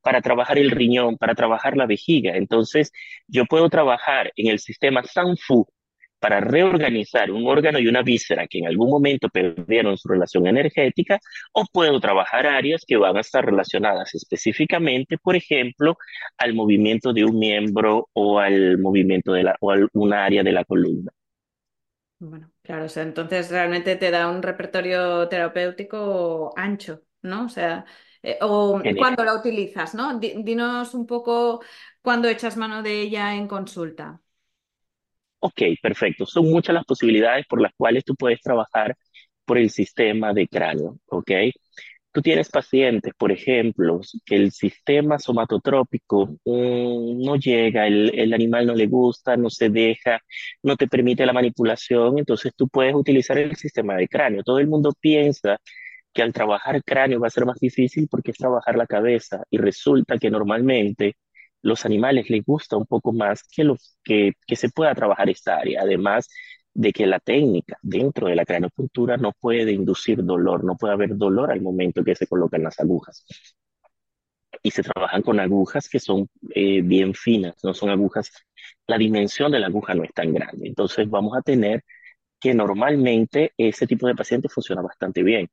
para 0.02 0.22
trabajar 0.22 0.58
el 0.58 0.72
riñón, 0.72 1.18
para 1.18 1.36
trabajar 1.36 1.76
la 1.76 1.86
vejiga. 1.86 2.38
Entonces, 2.38 2.92
yo 3.28 3.46
puedo 3.46 3.70
trabajar 3.70 4.32
en 4.36 4.48
el 4.48 4.60
sistema 4.60 5.04
Sanfu 5.04 5.68
para 6.20 6.40
reorganizar 6.40 7.32
un 7.32 7.48
órgano 7.48 7.80
y 7.80 7.88
una 7.88 8.02
víscera 8.04 8.48
que 8.48 8.60
en 8.60 8.68
algún 8.68 8.90
momento 8.90 9.30
perdieron 9.30 9.98
su 9.98 10.08
relación 10.10 10.48
energética, 10.48 11.20
o 11.54 11.66
puedo 11.72 12.00
trabajar 12.00 12.48
áreas 12.48 12.84
que 12.88 12.98
van 12.98 13.18
a 13.18 13.22
estar 13.22 13.46
relacionadas 13.46 14.14
específicamente, 14.16 15.18
por 15.18 15.36
ejemplo, 15.36 15.98
al 16.38 16.54
movimiento 16.54 17.14
de 17.14 17.26
un 17.26 17.38
miembro 17.40 18.10
o 18.14 18.40
al 18.40 18.78
movimiento 18.80 19.34
de 19.34 19.44
la, 19.44 19.56
o 19.60 19.72
a 19.72 19.78
una 19.94 20.26
área 20.26 20.44
de 20.44 20.52
la 20.52 20.66
columna. 20.66 21.12
Bueno, 22.20 22.52
claro, 22.64 22.86
o 22.86 22.90
sea, 22.90 23.04
entonces 23.04 23.52
realmente 23.52 23.96
te 23.96 24.10
da 24.10 24.30
un 24.30 24.42
repertorio 24.42 25.30
terapéutico 25.30 26.52
ancho, 26.58 27.04
¿no? 27.22 27.46
O 27.46 27.50
sea, 27.50 27.86
eh, 28.24 28.40
o 28.42 28.82
cuando 28.98 29.24
la 29.24 29.36
utilizas, 29.36 29.94
¿no? 29.94 30.20
Dinos 30.20 30.96
un 30.96 31.06
poco 31.06 31.62
cuándo 32.02 32.28
echas 32.28 32.58
mano 32.58 32.82
de 32.82 33.02
ella 33.02 33.36
en 33.36 33.48
consulta. 33.48 34.20
Ok, 35.40 35.62
perfecto. 35.82 36.26
Son 36.26 36.50
muchas 36.50 36.74
las 36.74 36.86
posibilidades 36.86 37.46
por 37.48 37.62
las 37.62 37.72
cuales 37.76 38.04
tú 38.04 38.16
puedes 38.16 38.42
trabajar 38.42 38.96
por 39.46 39.58
el 39.58 39.70
sistema 39.70 40.34
de 40.34 40.48
cráneo, 40.48 40.98
¿ok? 41.08 41.32
Tú 42.12 42.22
tienes 42.22 42.50
pacientes, 42.50 43.14
por 43.18 43.32
ejemplo, 43.32 44.02
que 44.26 44.36
el 44.36 44.52
sistema 44.52 45.20
somatotrópico 45.20 46.28
mm, 46.46 47.22
no 47.24 47.36
llega, 47.38 47.88
el, 47.88 48.12
el 48.20 48.34
animal 48.34 48.68
no 48.68 48.76
le 48.76 48.88
gusta, 48.88 49.38
no 49.38 49.50
se 49.52 49.70
deja, 49.70 50.20
no 50.64 50.76
te 50.78 50.88
permite 50.88 51.26
la 51.26 51.34
manipulación, 51.34 52.18
entonces 52.20 52.54
tú 52.56 52.68
puedes 52.70 52.96
utilizar 52.96 53.38
el 53.38 53.56
sistema 53.56 53.96
de 53.96 54.08
cráneo. 54.08 54.44
Todo 54.44 54.60
el 54.60 54.68
mundo 54.68 54.94
piensa 55.00 55.60
que 56.14 56.24
al 56.24 56.34
trabajar 56.34 56.84
cráneo 56.84 57.20
va 57.20 57.28
a 57.28 57.30
ser 57.30 57.46
más 57.46 57.60
difícil 57.60 58.08
porque 58.10 58.32
es 58.32 58.38
trabajar 58.38 58.76
la 58.78 58.88
cabeza 58.88 59.44
y 59.52 59.58
resulta 59.60 60.18
que 60.18 60.32
normalmente 60.32 61.16
los 61.68 61.86
animales 61.86 62.30
les 62.30 62.46
gusta 62.46 62.78
un 62.78 62.86
poco 62.86 63.12
más 63.12 63.44
que, 63.44 63.64
los, 63.66 63.98
que, 64.04 64.34
se 64.56 64.70
pueda 64.70 64.96
trabajar 64.96 65.30
esta 65.30 65.58
área. 65.58 65.82
Además 65.82 66.30
de 66.74 66.94
que 66.94 67.06
la 67.06 67.20
técnica 67.20 67.78
dentro 67.82 68.28
de 68.28 68.36
la 68.36 68.46
craneopuntura 68.46 69.18
no 69.18 69.34
puede 69.34 69.74
inducir 69.74 70.24
dolor, 70.24 70.64
no 70.64 70.78
puede 70.78 70.94
haber 70.94 71.18
dolor 71.18 71.52
al 71.52 71.62
momento 71.62 72.04
que 72.04 72.16
se 72.16 72.28
colocan 72.28 72.64
las 72.64 72.80
agujas. 72.80 73.26
Y 74.64 74.72
se 74.72 74.82
trabajan 74.82 75.22
con 75.22 75.40
agujas 75.40 75.90
que 75.90 76.00
son 76.00 76.30
eh, 76.56 76.82
bien 76.82 77.14
finas, 77.14 77.56
no 77.64 77.74
son 77.74 77.90
agujas, 77.90 78.32
la 78.88 78.98
dimensión 78.98 79.52
de 79.52 79.60
la 79.60 79.68
aguja 79.68 79.94
no 79.94 80.04
es 80.04 80.14
tan 80.14 80.34
grande. 80.34 80.68
Entonces 80.68 81.10
vamos 81.10 81.38
a 81.38 81.42
tener 81.42 81.84
que 82.40 82.54
normalmente 82.54 83.52
ese 83.58 83.88
tipo 83.88 84.08
de 84.08 84.16
paciente 84.16 84.48
funciona 84.48 84.82
bastante 84.82 85.22
bien. 85.22 85.50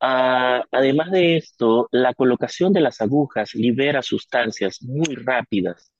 Ah, 0.00 0.64
además 0.70 1.10
de 1.10 1.36
esto, 1.36 1.88
la 1.90 2.14
colocación 2.14 2.72
de 2.72 2.80
las 2.80 3.00
agujas 3.00 3.54
libera 3.54 4.02
sustancias 4.02 4.82
muy 4.82 5.14
rápidas 5.16 5.92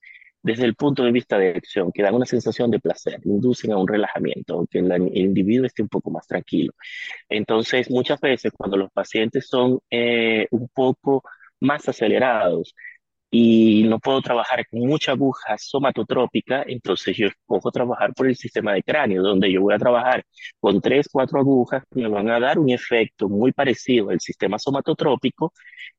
desde 0.46 0.64
el 0.64 0.76
punto 0.76 1.02
de 1.02 1.12
vista 1.12 1.38
de 1.38 1.50
acción, 1.50 1.90
que 1.92 2.02
dan 2.04 2.14
una 2.14 2.26
sensación 2.26 2.70
de 2.70 2.78
placer, 2.78 3.20
inducen 3.24 3.72
a 3.72 3.78
un 3.78 3.88
relajamiento, 3.88 4.66
que 4.70 4.78
el, 4.78 4.92
individuo 5.16 5.66
esté 5.66 5.82
un 5.82 5.88
poco 5.88 6.10
más 6.12 6.26
tranquilo. 6.28 6.72
Entonces, 7.28 7.90
muchas 7.90 8.20
veces 8.20 8.52
cuando 8.56 8.76
los 8.76 8.92
pacientes 8.92 9.48
son 9.48 9.80
eh, 9.90 10.46
un 10.52 10.68
poco 10.68 11.24
más 11.60 11.88
acelerados, 11.88 12.74
y 13.38 13.82
no 13.82 13.98
puedo 13.98 14.22
trabajar 14.22 14.66
con 14.66 14.80
mucha 14.80 15.12
aguja 15.12 15.56
somatotrópica, 15.58 16.64
entonces 16.66 17.14
yo 17.18 17.26
escojo 17.26 17.70
trabajar 17.70 18.14
por 18.14 18.28
el 18.28 18.34
sistema 18.34 18.72
de 18.72 18.82
cráneo, 18.82 19.22
donde 19.22 19.52
yo 19.52 19.60
voy 19.60 19.74
a 19.74 19.78
trabajar 19.78 20.24
con 20.58 20.80
tres, 20.80 21.06
cuatro 21.12 21.40
agujas 21.40 21.84
que 21.90 22.00
me 22.00 22.08
van 22.08 22.30
a 22.30 22.40
dar 22.40 22.58
un 22.58 22.70
efecto 22.70 23.28
muy 23.28 23.52
parecido 23.52 24.08
al 24.08 24.20
sistema 24.20 24.58
somatotrópico 24.58 25.52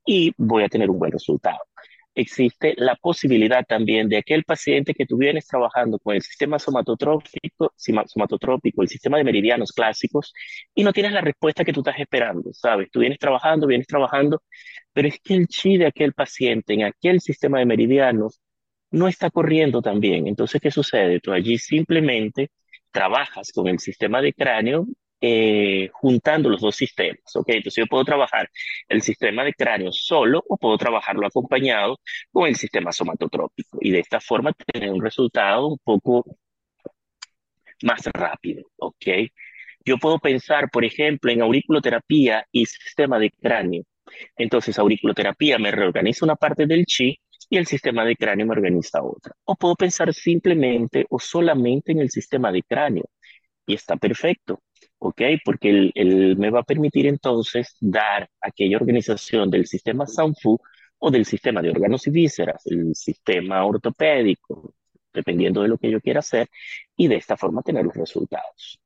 y 0.04 0.32
voy 0.36 0.64
a 0.64 0.68
tener 0.68 0.90
un 0.90 0.98
buen 0.98 1.12
resultado 1.12 1.58
existe 2.20 2.74
la 2.76 2.96
posibilidad 2.96 3.64
también 3.64 4.08
de 4.08 4.18
aquel 4.18 4.44
paciente 4.44 4.94
que 4.94 5.06
tú 5.06 5.16
vienes 5.16 5.46
trabajando 5.46 5.98
con 5.98 6.14
el 6.16 6.22
sistema 6.22 6.58
somatotrópico, 6.58 7.72
somatotrópico, 7.76 8.82
el 8.82 8.88
sistema 8.88 9.18
de 9.18 9.24
meridianos 9.24 9.72
clásicos, 9.72 10.32
y 10.74 10.84
no 10.84 10.92
tienes 10.92 11.12
la 11.12 11.20
respuesta 11.20 11.64
que 11.64 11.72
tú 11.72 11.80
estás 11.80 11.98
esperando, 11.98 12.52
¿sabes? 12.52 12.88
Tú 12.90 13.00
vienes 13.00 13.18
trabajando, 13.18 13.66
vienes 13.66 13.86
trabajando, 13.86 14.42
pero 14.92 15.08
es 15.08 15.20
que 15.20 15.34
el 15.34 15.46
chi 15.46 15.76
de 15.76 15.86
aquel 15.86 16.12
paciente 16.12 16.74
en 16.74 16.84
aquel 16.84 17.20
sistema 17.20 17.58
de 17.60 17.66
meridianos 17.66 18.40
no 18.90 19.08
está 19.08 19.30
corriendo 19.30 19.82
tan 19.82 20.00
bien. 20.00 20.26
Entonces, 20.26 20.60
¿qué 20.60 20.70
sucede? 20.70 21.20
Tú 21.20 21.32
allí 21.32 21.58
simplemente 21.58 22.50
trabajas 22.90 23.52
con 23.52 23.68
el 23.68 23.78
sistema 23.78 24.20
de 24.22 24.32
cráneo 24.32 24.86
eh, 25.20 25.90
juntando 25.92 26.48
los 26.48 26.60
dos 26.60 26.76
sistemas, 26.76 27.34
¿ok? 27.36 27.48
Entonces 27.48 27.82
yo 27.84 27.86
puedo 27.86 28.04
trabajar 28.04 28.48
el 28.88 29.02
sistema 29.02 29.44
de 29.44 29.54
cráneo 29.54 29.92
solo 29.92 30.42
o 30.48 30.56
puedo 30.56 30.78
trabajarlo 30.78 31.26
acompañado 31.26 31.98
con 32.30 32.46
el 32.48 32.56
sistema 32.56 32.92
somatotrópico 32.92 33.78
y 33.80 33.90
de 33.90 34.00
esta 34.00 34.20
forma 34.20 34.52
tener 34.52 34.90
un 34.90 35.02
resultado 35.02 35.66
un 35.68 35.78
poco 35.82 36.24
más 37.82 38.04
rápido, 38.12 38.64
¿ok? 38.76 39.06
Yo 39.84 39.98
puedo 39.98 40.18
pensar, 40.18 40.70
por 40.70 40.84
ejemplo, 40.84 41.30
en 41.32 41.42
auriculoterapia 41.42 42.46
y 42.52 42.66
sistema 42.66 43.18
de 43.18 43.30
cráneo. 43.30 43.84
Entonces, 44.36 44.78
auriculoterapia 44.78 45.58
me 45.58 45.70
reorganiza 45.70 46.24
una 46.24 46.36
parte 46.36 46.66
del 46.66 46.84
chi 46.86 47.18
y 47.50 47.56
el 47.56 47.66
sistema 47.66 48.04
de 48.04 48.16
cráneo 48.16 48.46
me 48.46 48.52
organiza 48.52 49.02
otra. 49.02 49.34
O 49.44 49.56
puedo 49.56 49.74
pensar 49.76 50.12
simplemente 50.14 51.06
o 51.10 51.18
solamente 51.18 51.92
en 51.92 52.00
el 52.00 52.10
sistema 52.10 52.52
de 52.52 52.62
cráneo 52.62 53.04
y 53.66 53.74
está 53.74 53.96
perfecto. 53.96 54.62
¿Ok? 54.98 55.22
Porque 55.44 55.90
él, 55.94 56.36
me 56.38 56.50
va 56.50 56.60
a 56.60 56.64
permitir 56.64 57.06
entonces 57.06 57.76
dar 57.80 58.28
aquella 58.40 58.76
organización 58.76 59.50
del 59.50 59.66
sistema 59.66 60.06
Sanfu 60.06 60.58
o 60.98 61.10
del 61.10 61.24
sistema 61.24 61.62
de 61.62 61.70
órganos 61.70 62.06
y 62.06 62.10
vísceras, 62.10 62.66
el 62.66 62.94
sistema 62.94 63.64
ortopédico, 63.64 64.74
dependiendo 65.12 65.62
de 65.62 65.68
lo 65.68 65.78
que 65.78 65.90
yo 65.90 66.00
quiera 66.00 66.20
hacer, 66.20 66.48
y 66.96 67.08
de 67.08 67.16
esta 67.16 67.36
forma 67.36 67.62
tener 67.62 67.84
los 67.84 67.94
resultados. 67.94 68.80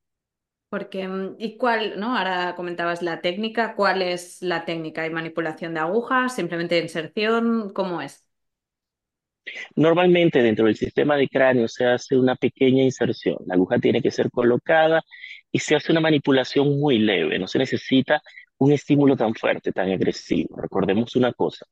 Porque, 0.68 1.06
mm, 1.06 1.36
¿y 1.38 1.56
cuál, 1.58 2.00
no? 2.00 2.16
Ahora 2.16 2.54
comentabas 2.56 3.02
la 3.02 3.20
técnica, 3.20 3.74
¿cuál 3.76 4.02
es 4.02 4.40
la 4.42 4.64
técnica? 4.64 5.02
¿Hay 5.02 5.10
manipulación 5.10 5.74
de 5.74 5.80
agujas? 5.80 6.34
¿Simplemente 6.34 6.78
inserción? 6.78 7.72
¿Cómo 7.74 8.00
es? 8.00 8.26
Normalmente 9.76 10.42
dentro 10.42 10.66
del 10.66 10.76
sistema 10.76 11.16
de 11.16 11.28
cráneo 11.28 11.68
se 11.68 11.86
hace 11.86 12.16
una 12.16 12.36
pequeña 12.36 12.82
inserción. 12.82 13.38
La 13.46 13.54
aguja 13.54 13.78
tiene 13.78 14.02
que 14.02 14.10
ser 14.10 14.30
colocada 14.30 15.02
y 15.50 15.58
se 15.58 15.76
hace 15.76 15.92
una 15.92 16.00
manipulación 16.00 16.78
muy 16.80 16.98
leve. 16.98 17.38
No 17.38 17.46
se 17.46 17.58
necesita 17.58 18.22
un 18.58 18.72
estímulo 18.72 19.16
tan 19.16 19.34
fuerte, 19.34 19.72
tan 19.72 19.90
agresivo. 19.90 20.56
Recordemos 20.60 21.16
una 21.16 21.32
cosa. 21.32 21.66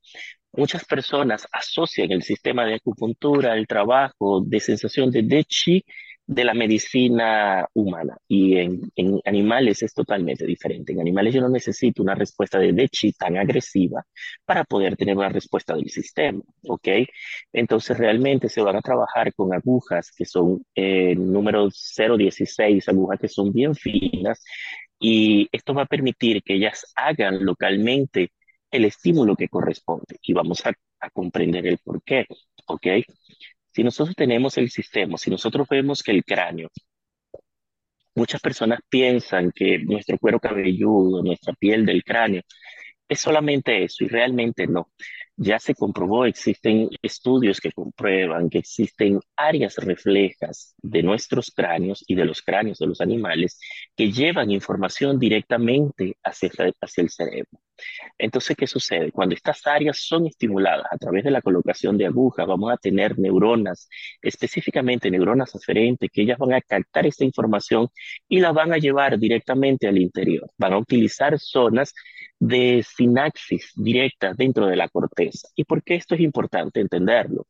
Muchas 0.53 0.83
personas 0.85 1.47
asocian 1.51 2.11
el 2.11 2.23
sistema 2.23 2.65
de 2.65 2.75
acupuntura, 2.75 3.55
el 3.55 3.67
trabajo 3.67 4.41
de 4.45 4.59
sensación 4.59 5.09
de 5.09 5.23
De 5.23 5.43
Chi 5.45 5.83
de 6.31 6.45
la 6.45 6.53
medicina 6.53 7.67
humana 7.73 8.17
y 8.25 8.57
en, 8.57 8.81
animales 9.25 9.83
es 9.83 9.93
totalmente 9.93 10.45
diferente. 10.45 10.93
En 10.93 11.01
animales 11.01 11.33
yo 11.33 11.41
no 11.41 11.49
necesito 11.49 12.01
una 12.01 12.15
respuesta 12.15 12.57
de 12.57 12.71
Dechi 12.71 13.11
tan 13.11 13.37
agresiva 13.37 14.05
para 14.45 14.63
poder 14.63 14.95
tener 14.95 15.17
una 15.17 15.27
respuesta 15.27 15.75
del 15.75 15.89
sistema, 15.89 16.41
¿ok? 16.63 16.87
Entonces 17.51 17.97
realmente 17.97 18.47
se 18.47 18.61
van 18.61 18.77
a 18.77 18.81
trabajar 18.81 19.33
con 19.33 19.53
agujas 19.53 20.11
que 20.15 20.23
son 20.23 20.65
eh, 20.73 21.15
número 21.15 21.67
016, 21.69 22.87
agujas 22.87 23.19
que 23.19 23.27
son 23.27 23.51
bien 23.51 23.75
finas 23.75 24.41
y 24.99 25.49
esto 25.51 25.73
va 25.73 25.81
a 25.83 25.85
permitir 25.85 26.43
que 26.43 26.53
ellas 26.55 26.93
hagan 26.95 27.43
localmente 27.43 28.31
el 28.71 28.85
estímulo 28.85 29.35
que 29.35 29.49
corresponde 29.49 30.17
y 30.21 30.31
vamos 30.31 30.65
a, 30.65 30.71
a 31.01 31.09
comprender 31.09 31.67
el 31.67 31.77
por 31.79 32.01
qué, 32.03 32.25
¿ok? 32.67 32.87
Si 33.71 33.83
nosotros 33.83 34.15
tenemos 34.15 34.57
el 34.57 34.69
sistema, 34.69 35.17
si 35.17 35.29
nosotros 35.29 35.67
vemos 35.69 36.03
que 36.03 36.11
el 36.11 36.23
cráneo, 36.23 36.69
muchas 38.15 38.41
personas 38.41 38.79
piensan 38.89 39.51
que 39.51 39.79
nuestro 39.79 40.17
cuero 40.17 40.39
cabelludo, 40.39 41.23
nuestra 41.23 41.53
piel 41.53 41.85
del 41.85 42.03
cráneo, 42.03 42.43
es 43.07 43.19
solamente 43.21 43.83
eso 43.83 44.03
y 44.05 44.07
realmente 44.07 44.67
no. 44.67 44.91
Ya 45.35 45.59
se 45.59 45.75
comprobó, 45.75 46.25
existen 46.25 46.89
estudios 47.01 47.59
que 47.59 47.71
comprueban 47.71 48.49
que 48.49 48.59
existen 48.59 49.19
áreas 49.35 49.75
reflejas 49.77 50.75
de 50.81 51.03
nuestros 51.03 51.51
cráneos 51.51 52.03
y 52.07 52.15
de 52.15 52.25
los 52.25 52.41
cráneos 52.41 52.77
de 52.79 52.87
los 52.87 53.01
animales 53.01 53.59
que 53.95 54.11
llevan 54.11 54.51
información 54.51 55.19
directamente 55.19 56.17
hacia, 56.23 56.51
hacia 56.81 57.03
el 57.03 57.09
cerebro. 57.09 57.60
Entonces, 58.17 58.55
¿qué 58.55 58.67
sucede? 58.67 59.11
Cuando 59.11 59.35
estas 59.35 59.65
áreas 59.67 59.99
son 59.99 60.27
estimuladas 60.27 60.85
a 60.91 60.97
través 60.97 61.23
de 61.23 61.31
la 61.31 61.41
colocación 61.41 61.97
de 61.97 62.05
agujas, 62.05 62.47
vamos 62.47 62.71
a 62.71 62.77
tener 62.77 63.17
neuronas, 63.19 63.89
específicamente 64.21 65.09
neuronas 65.11 65.55
aferentes, 65.55 66.09
que 66.11 66.21
ellas 66.23 66.37
van 66.37 66.53
a 66.53 66.61
captar 66.61 67.05
esta 67.05 67.25
información 67.25 67.89
y 68.27 68.39
la 68.39 68.51
van 68.51 68.73
a 68.73 68.77
llevar 68.77 69.17
directamente 69.17 69.87
al 69.87 69.97
interior. 69.97 70.49
Van 70.57 70.73
a 70.73 70.77
utilizar 70.77 71.39
zonas 71.39 71.93
de 72.39 72.83
sinapsis 72.83 73.71
directa 73.75 74.33
dentro 74.33 74.65
de 74.67 74.75
la 74.75 74.89
corteza. 74.89 75.47
¿Y 75.55 75.63
por 75.63 75.83
qué 75.83 75.95
esto 75.95 76.15
es 76.15 76.21
importante 76.21 76.79
entenderlo? 76.79 77.47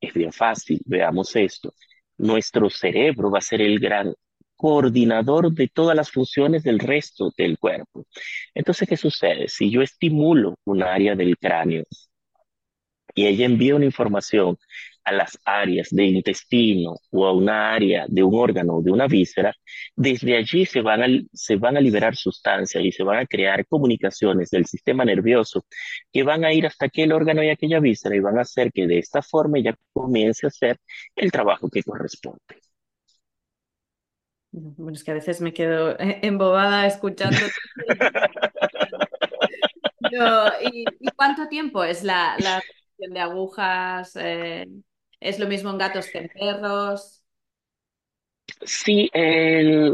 Es 0.00 0.14
bien 0.14 0.32
fácil, 0.32 0.80
veamos 0.86 1.36
esto. 1.36 1.74
Nuestro 2.16 2.70
cerebro 2.70 3.30
va 3.30 3.38
a 3.38 3.42
ser 3.42 3.60
el 3.60 3.78
gran 3.78 4.14
coordinador 4.60 5.52
de 5.52 5.68
todas 5.68 5.96
las 5.96 6.10
funciones 6.10 6.62
del 6.62 6.78
resto 6.78 7.32
del 7.34 7.58
cuerpo. 7.58 8.04
Entonces, 8.54 8.86
¿qué 8.86 8.96
sucede? 8.98 9.48
Si 9.48 9.70
yo 9.70 9.80
estimulo 9.80 10.56
un 10.66 10.82
área 10.82 11.14
del 11.16 11.38
cráneo 11.38 11.84
y 13.14 13.26
ella 13.26 13.46
envía 13.46 13.74
una 13.74 13.86
información 13.86 14.58
a 15.04 15.12
las 15.12 15.38
áreas 15.46 15.88
del 15.90 16.16
intestino 16.16 16.96
o 17.10 17.26
a 17.26 17.32
una 17.32 17.72
área 17.74 18.04
de 18.06 18.22
un 18.22 18.34
órgano 18.34 18.76
o 18.76 18.82
de 18.82 18.92
una 18.92 19.06
víscera, 19.06 19.54
desde 19.96 20.36
allí 20.36 20.66
se 20.66 20.82
van, 20.82 21.02
a, 21.02 21.06
se 21.32 21.56
van 21.56 21.78
a 21.78 21.80
liberar 21.80 22.14
sustancias 22.14 22.84
y 22.84 22.92
se 22.92 23.02
van 23.02 23.20
a 23.20 23.26
crear 23.26 23.66
comunicaciones 23.66 24.50
del 24.50 24.66
sistema 24.66 25.06
nervioso 25.06 25.64
que 26.12 26.22
van 26.22 26.44
a 26.44 26.52
ir 26.52 26.66
hasta 26.66 26.84
aquel 26.86 27.12
órgano 27.12 27.42
y 27.42 27.48
aquella 27.48 27.80
víscera 27.80 28.14
y 28.14 28.20
van 28.20 28.38
a 28.38 28.42
hacer 28.42 28.72
que 28.72 28.86
de 28.86 28.98
esta 28.98 29.22
forma 29.22 29.58
ya 29.58 29.74
comience 29.94 30.46
a 30.46 30.48
hacer 30.48 30.78
el 31.16 31.32
trabajo 31.32 31.70
que 31.70 31.82
corresponde. 31.82 32.69
Bueno, 34.52 34.96
es 34.96 35.04
que 35.04 35.12
a 35.12 35.14
veces 35.14 35.40
me 35.40 35.52
quedo 35.52 35.98
eh, 35.98 36.20
embobada 36.22 36.86
escuchando. 36.86 37.36
¿y, 40.62 40.84
cuánto 41.16 41.48
tiempo 41.48 41.84
es 41.84 42.02
la, 42.02 42.36
la 42.38 42.62
de 42.98 43.20
agujas? 43.20 44.16
Eh, 44.16 44.66
¿es 45.20 45.38
lo 45.38 45.46
mismo 45.46 45.70
en 45.70 45.78
gatos 45.78 46.08
que 46.08 46.18
en 46.18 46.28
perros? 46.28 47.22
Sí, 48.62 49.08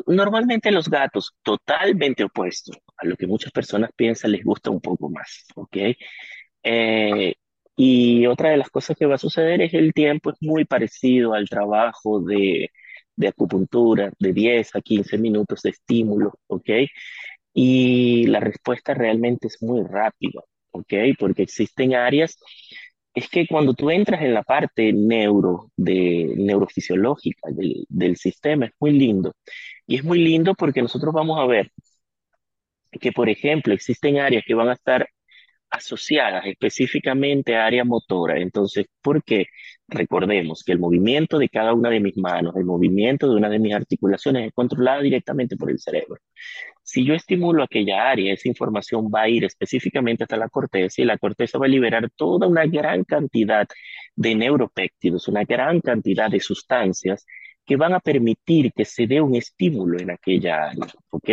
normalmente 0.06 0.70
los 0.70 0.88
gatos, 0.88 1.34
totalmente 1.42 2.24
opuesto 2.24 2.72
a 2.96 3.06
lo 3.06 3.16
que 3.16 3.26
muchas 3.26 3.52
personas 3.52 3.90
piensan, 3.94 4.32
les 4.32 4.44
gusta 4.44 4.70
un 4.70 4.80
poco 4.80 5.10
más, 5.10 5.44
¿ok? 5.54 5.76
Eh, 6.62 7.34
y 7.76 8.26
otra 8.26 8.50
de 8.50 8.56
las 8.56 8.70
cosas 8.70 8.96
que 8.96 9.06
va 9.06 9.16
a 9.16 9.18
suceder 9.18 9.60
es 9.62 9.74
el 9.74 9.92
tiempo 9.92 10.30
es 10.30 10.36
muy 10.40 10.64
parecido 10.64 11.34
al 11.34 11.48
trabajo 11.48 12.20
de, 12.20 12.70
de 13.16 13.28
acupuntura, 13.28 14.12
de 14.18 14.32
10 14.32 14.76
a 14.76 14.80
15 14.80 15.18
minutos 15.18 15.62
de 15.62 15.70
estímulo, 15.70 16.34
¿ok? 16.46 16.70
Y 17.54 18.26
la 18.26 18.40
respuesta 18.40 18.94
realmente 18.94 19.48
es 19.48 19.62
muy 19.62 19.82
rápida, 19.82 20.42
¿ok? 20.72 20.92
Porque 21.18 21.42
existen 21.42 21.94
áreas, 21.94 22.38
es 23.14 23.28
que 23.30 23.46
cuando 23.46 23.74
tú 23.74 23.90
entras 23.90 24.22
en 24.22 24.34
la 24.34 24.42
parte 24.42 24.92
neuro, 24.92 25.70
de, 25.76 26.34
neurofisiológica 26.36 27.50
del, 27.50 27.86
del 27.88 28.16
sistema, 28.16 28.66
es 28.66 28.72
muy 28.78 28.92
lindo. 28.92 29.34
Y 29.86 29.96
es 29.96 30.04
muy 30.04 30.18
lindo 30.18 30.54
porque 30.54 30.82
nosotros 30.82 31.14
vamos 31.14 31.38
a 31.40 31.46
ver 31.46 31.72
que, 33.00 33.12
por 33.12 33.28
ejemplo, 33.28 33.74
existen 33.74 34.18
áreas 34.18 34.44
que 34.46 34.54
van 34.54 34.68
a 34.68 34.74
estar 34.74 35.08
asociadas 35.70 36.46
específicamente 36.46 37.56
a 37.56 37.66
área 37.66 37.84
motora. 37.84 38.38
Entonces, 38.38 38.86
¿por 39.02 39.22
qué? 39.22 39.46
Recordemos 39.88 40.62
que 40.64 40.72
el 40.72 40.78
movimiento 40.78 41.38
de 41.38 41.48
cada 41.48 41.74
una 41.74 41.90
de 41.90 42.00
mis 42.00 42.16
manos, 42.16 42.56
el 42.56 42.64
movimiento 42.64 43.28
de 43.28 43.36
una 43.36 43.48
de 43.48 43.58
mis 43.58 43.74
articulaciones 43.74 44.46
es 44.48 44.52
controlado 44.52 45.02
directamente 45.02 45.56
por 45.56 45.70
el 45.70 45.78
cerebro. 45.78 46.18
Si 46.82 47.04
yo 47.04 47.14
estimulo 47.14 47.62
aquella 47.62 48.08
área, 48.08 48.32
esa 48.32 48.48
información 48.48 49.10
va 49.12 49.22
a 49.22 49.28
ir 49.28 49.44
específicamente 49.44 50.24
hasta 50.24 50.36
la 50.36 50.48
corteza 50.48 51.02
y 51.02 51.04
la 51.04 51.18
corteza 51.18 51.58
va 51.58 51.66
a 51.66 51.68
liberar 51.68 52.10
toda 52.14 52.46
una 52.46 52.64
gran 52.66 53.04
cantidad 53.04 53.66
de 54.14 54.34
neuropéptidos, 54.34 55.28
una 55.28 55.44
gran 55.44 55.80
cantidad 55.80 56.30
de 56.30 56.40
sustancias 56.40 57.26
que 57.64 57.76
van 57.76 57.94
a 57.94 58.00
permitir 58.00 58.72
que 58.72 58.84
se 58.84 59.06
dé 59.06 59.20
un 59.20 59.34
estímulo 59.34 59.98
en 59.98 60.12
aquella 60.12 60.68
área, 60.68 60.86
¿ok? 61.10 61.30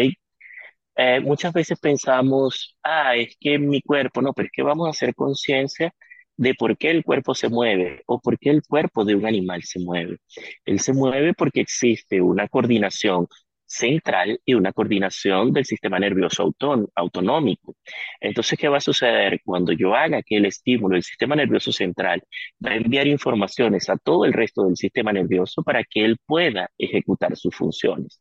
Eh, 0.96 1.20
muchas 1.22 1.54
veces 1.54 1.80
pensamos, 1.80 2.78
ah, 2.84 3.16
es 3.16 3.36
que 3.40 3.58
mi 3.60 3.82
cuerpo, 3.82 4.22
no, 4.22 4.34
pero 4.34 4.46
es 4.48 4.52
que 4.52 4.62
vamos 4.64 4.88
a 4.88 4.92
hacer 4.92 5.16
conciencia 5.16 5.94
de 6.38 6.54
por 6.56 6.78
qué 6.78 6.92
el 6.92 7.04
cuerpo 7.04 7.34
se 7.36 7.50
mueve 7.50 8.02
o 8.08 8.20
por 8.20 8.38
qué 8.40 8.50
el 8.52 8.62
cuerpo 8.64 9.04
de 9.06 9.16
un 9.16 9.26
animal 9.26 9.64
se 9.64 9.80
mueve. 9.80 10.18
Él 10.66 10.80
se 10.80 10.94
mueve 10.94 11.34
porque 11.34 11.62
existe 11.62 12.22
una 12.22 12.48
coordinación 12.48 13.28
central 13.66 14.40
y 14.46 14.54
una 14.54 14.72
coordinación 14.72 15.52
del 15.52 15.66
sistema 15.66 15.98
nervioso 16.00 16.54
autonómico. 16.96 17.76
Entonces, 18.20 18.60
¿qué 18.60 18.68
va 18.68 18.78
a 18.78 18.82
suceder 18.82 19.42
cuando 19.44 19.72
yo 19.72 19.96
haga 19.96 20.22
que 20.22 20.38
el 20.38 20.46
estímulo 20.46 20.94
del 20.96 21.04
sistema 21.04 21.36
nervioso 21.36 21.72
central 21.72 22.22
va 22.64 22.72
a 22.72 22.76
enviar 22.76 23.08
informaciones 23.08 23.90
a 23.90 23.98
todo 23.98 24.26
el 24.26 24.34
resto 24.34 24.64
del 24.66 24.76
sistema 24.78 25.12
nervioso 25.12 25.64
para 25.64 25.84
que 25.84 26.06
él 26.06 26.18
pueda 26.26 26.70
ejecutar 26.78 27.36
sus 27.36 27.56
funciones? 27.56 28.20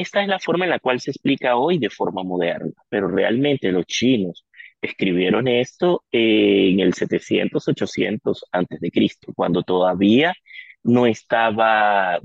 Esta 0.00 0.22
es 0.22 0.28
la 0.28 0.38
forma 0.38 0.64
en 0.64 0.70
la 0.70 0.78
cual 0.78 0.98
se 0.98 1.10
explica 1.10 1.56
hoy 1.56 1.78
de 1.78 1.90
forma 1.90 2.22
moderna, 2.22 2.72
pero 2.88 3.08
realmente 3.08 3.70
los 3.70 3.84
chinos 3.86 4.46
escribieron 4.80 5.46
esto 5.46 6.04
en 6.10 6.80
el 6.80 6.94
700, 6.94 7.68
800 7.68 8.46
antes 8.50 8.80
de 8.80 8.90
Cristo, 8.90 9.32
cuando 9.36 9.62
todavía 9.62 10.32
no 10.82 11.06
estaba, 11.06 12.18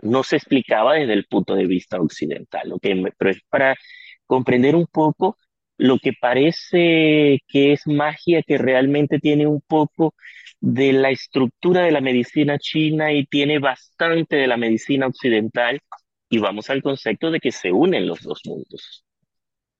no 0.00 0.22
se 0.22 0.36
explicaba 0.36 0.94
desde 0.94 1.12
el 1.12 1.26
punto 1.26 1.54
de 1.54 1.66
vista 1.66 2.00
occidental, 2.00 2.72
¿okay? 2.72 3.04
pero 3.18 3.30
es 3.32 3.42
para 3.50 3.76
comprender 4.24 4.74
un 4.76 4.86
poco 4.86 5.36
lo 5.76 5.98
que 5.98 6.12
parece 6.18 7.40
que 7.48 7.72
es 7.72 7.86
magia 7.86 8.42
que 8.42 8.56
realmente 8.56 9.18
tiene 9.18 9.46
un 9.46 9.60
poco 9.60 10.14
de 10.60 10.94
la 10.94 11.10
estructura 11.10 11.82
de 11.82 11.92
la 11.92 12.00
medicina 12.00 12.58
china 12.58 13.12
y 13.12 13.26
tiene 13.26 13.58
bastante 13.58 14.36
de 14.36 14.46
la 14.46 14.56
medicina 14.56 15.06
occidental 15.06 15.80
y 16.30 16.38
vamos 16.38 16.70
al 16.70 16.82
concepto 16.82 17.30
de 17.30 17.40
que 17.40 17.52
se 17.52 17.72
unen 17.72 18.06
los 18.06 18.22
dos 18.22 18.40
mundos. 18.46 19.04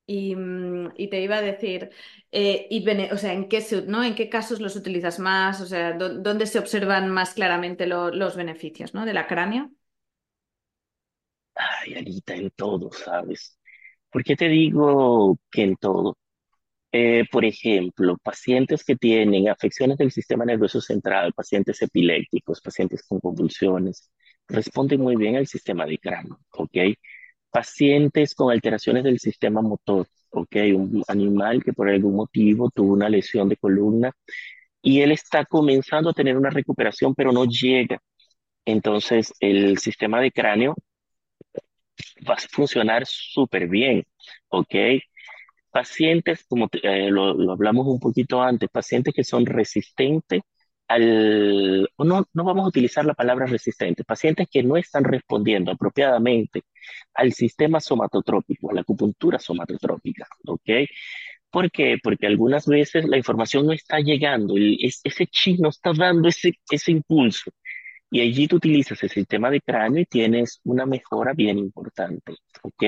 Y, 0.06 0.34
mm, 0.34 0.94
te 1.10 1.20
iba 1.22 1.36
a 1.36 1.42
decir, 1.42 1.90
eh, 2.32 2.66
y, 2.70 2.84
o 3.12 3.16
sea, 3.16 3.32
¿en 3.32 3.48
qué, 3.48 3.64
¿no? 3.86 4.02
¿en 4.02 4.14
qué 4.16 4.28
casos 4.28 4.60
los 4.60 4.74
utilizas 4.76 5.20
más? 5.20 5.60
O 5.60 5.66
sea, 5.66 5.92
¿dónde 5.92 6.46
se 6.46 6.58
observan 6.58 7.08
más 7.10 7.34
claramente 7.34 7.86
los 7.86 8.36
beneficios 8.36 8.92
¿no? 8.94 9.06
de 9.06 9.14
la 9.14 9.26
cráneo? 9.28 9.70
Ay, 11.54 11.94
Alita, 11.94 12.34
en 12.34 12.50
todo, 12.50 12.90
¿sabes? 12.92 13.58
¿Por 14.10 14.24
qué 14.24 14.36
te 14.36 14.48
digo 14.48 15.38
que 15.50 15.62
en 15.62 15.76
todo? 15.76 16.16
Eh, 16.92 17.24
por 17.32 17.44
ejemplo, 17.44 18.18
pacientes 18.22 18.84
que 18.84 18.96
tienen 18.96 19.48
afecciones 19.48 19.98
del 19.98 20.12
sistema 20.12 20.44
nervioso 20.44 20.80
central, 20.80 21.32
pacientes 21.34 21.82
epilépticos, 21.82 22.60
pacientes 22.62 23.04
con 23.08 23.20
convulsiones, 23.20 24.10
responden 24.50 25.00
muy 25.00 25.16
bien 25.16 25.36
al 25.36 25.46
sistema 25.46 25.86
de 25.86 25.98
cráneo, 25.98 26.38
¿ok? 26.52 26.76
Pacientes 27.50 28.34
con 28.34 28.52
alteraciones 28.52 29.04
del 29.04 29.18
sistema 29.18 29.62
motor, 29.62 30.06
¿ok? 30.30 30.56
Un 30.74 31.02
animal 31.08 31.62
que 31.64 31.72
por 31.72 31.88
algún 31.88 32.16
motivo 32.16 32.70
tuvo 32.70 32.92
una 32.94 33.08
lesión 33.08 33.48
de 33.48 33.56
columna 33.56 34.12
y 34.82 35.00
él 35.02 35.12
está 35.12 35.44
comenzando 35.44 36.10
a 36.10 36.14
tener 36.14 36.36
una 36.36 36.50
recuperación, 36.50 37.14
pero 37.14 37.32
no 37.32 37.44
llega. 37.46 38.00
Entonces, 38.64 39.34
el 39.40 39.78
sistema 39.78 40.20
de 40.20 40.32
cráneo 40.32 40.76
va 42.28 42.34
a 42.34 42.38
funcionar 42.38 43.04
súper 43.06 43.68
bien, 43.68 44.04
¿ok? 44.48 44.74
Pacientes, 45.70 46.44
como 46.48 46.68
eh, 46.82 47.10
lo, 47.10 47.34
lo, 47.34 47.52
hablamos 47.52 47.86
un 47.86 48.00
poquito 48.00 48.42
antes, 48.42 48.68
pacientes 48.70 49.14
que 49.14 49.24
son 49.24 49.46
resistentes 49.46 50.42
no, 50.98 52.26
no 52.32 52.44
vamos 52.44 52.64
a 52.64 52.68
utilizar 52.68 53.04
la 53.04 53.14
palabra 53.14 53.46
resistente, 53.46 54.04
pacientes 54.04 54.48
que 54.50 54.62
no 54.62 54.76
están 54.76 55.04
respondiendo 55.04 55.70
apropiadamente 55.70 56.62
al 57.14 57.32
sistema 57.32 57.80
somatotrópico, 57.80 58.70
a 58.70 58.74
la 58.74 58.80
acupuntura 58.82 59.38
somatotrópica, 59.38 60.26
¿ok? 60.46 60.70
¿Por 61.50 61.70
qué? 61.70 61.98
Porque 62.02 62.26
algunas 62.26 62.66
veces 62.66 63.06
la 63.06 63.16
información 63.16 63.66
no 63.66 63.72
está 63.72 64.00
llegando, 64.00 64.54
ese 64.56 65.26
chip 65.26 65.58
no 65.60 65.68
está 65.68 65.92
dando 65.92 66.28
ese, 66.28 66.52
ese 66.70 66.92
impulso. 66.92 67.50
Y 68.10 68.20
allí 68.20 68.48
tú 68.48 68.56
utilizas 68.56 69.02
el 69.02 69.10
sistema 69.10 69.50
de 69.50 69.60
cráneo 69.60 70.02
y 70.02 70.06
tienes 70.06 70.60
una 70.64 70.86
mejora 70.86 71.32
bien 71.32 71.58
importante, 71.58 72.34
¿ok? 72.62 72.84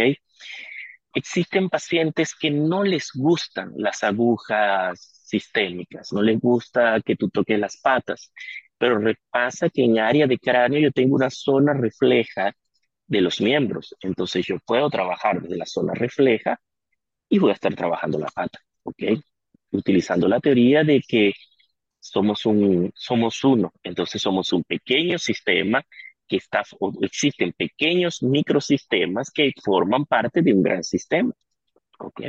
Existen 1.15 1.69
pacientes 1.69 2.35
que 2.35 2.51
no 2.51 2.85
les 2.85 3.11
gustan 3.15 3.73
las 3.77 4.03
agujas 4.03 4.99
sistémicas, 5.25 6.13
no 6.13 6.23
les 6.23 6.41
gusta 6.41 7.01
que 7.05 7.17
tú 7.17 7.29
toques 7.29 7.59
las 7.59 7.77
patas, 7.79 8.33
pero 8.79 8.99
pasa 9.31 9.69
que 9.71 9.85
en 9.85 9.99
área 9.99 10.27
de 10.27 10.39
cráneo 10.39 10.81
yo 10.81 10.91
tengo 10.93 11.15
una 11.17 11.31
zona 11.31 11.75
refleja 11.75 12.53
de 13.07 13.21
los 13.21 13.41
miembros, 13.41 13.95
entonces 14.01 14.47
yo 14.47 14.59
puedo 14.65 14.89
trabajar 14.91 15.41
desde 15.43 15.57
la 15.57 15.67
zona 15.67 15.95
refleja 15.95 16.59
y 17.29 17.39
voy 17.39 17.51
a 17.51 17.55
estar 17.55 17.75
trabajando 17.75 18.19
la 18.19 18.29
pata, 18.29 18.59
¿ok? 18.85 19.03
Utilizando 19.73 20.29
la 20.29 20.41
teoría 20.41 20.85
de 20.85 21.01
que 21.07 21.33
somos 22.01 22.47
un, 22.47 22.91
somos 22.95 23.45
uno, 23.45 23.73
entonces 23.83 24.21
somos 24.21 24.53
un 24.53 24.65
pequeño 24.65 25.19
sistema 25.19 25.83
que 26.29 26.37
está, 26.37 26.63
existen 27.01 27.53
pequeños 27.53 28.23
microsistemas 28.23 29.31
que 29.31 29.53
forman 29.63 30.07
parte 30.07 30.43
de 30.43 30.55
un 30.55 30.63
gran 30.63 30.83
sistema, 30.85 31.33
¿ok? 31.99 32.23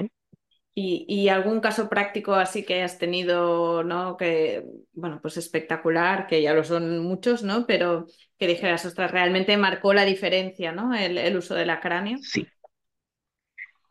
¿Y, 0.76 1.30
algún 1.30 1.60
caso 1.60 1.88
práctico 1.88 2.34
así 2.34 2.66
que 2.66 2.76
hayas 2.76 2.98
tenido, 2.98 3.84
¿no? 3.84 4.18
Que, 4.18 4.66
bueno, 4.94 5.20
pues 5.22 5.38
espectacular, 5.38 6.26
que 6.26 6.42
ya 6.42 6.56
lo 6.56 6.64
son 6.64 6.98
muchos, 6.98 7.44
¿no? 7.44 7.68
Pero 7.68 8.08
que 8.40 8.48
dijeras, 8.48 8.84
ostras, 8.84 9.12
realmente 9.12 9.56
marcó 9.56 9.94
la 9.94 10.04
diferencia, 10.04 10.72
¿no? 10.72 10.96
El, 10.96 11.38
uso 11.38 11.54
de 11.54 11.68
la 11.68 11.80
cráneo. 11.80 12.18
Sí. 12.24 12.48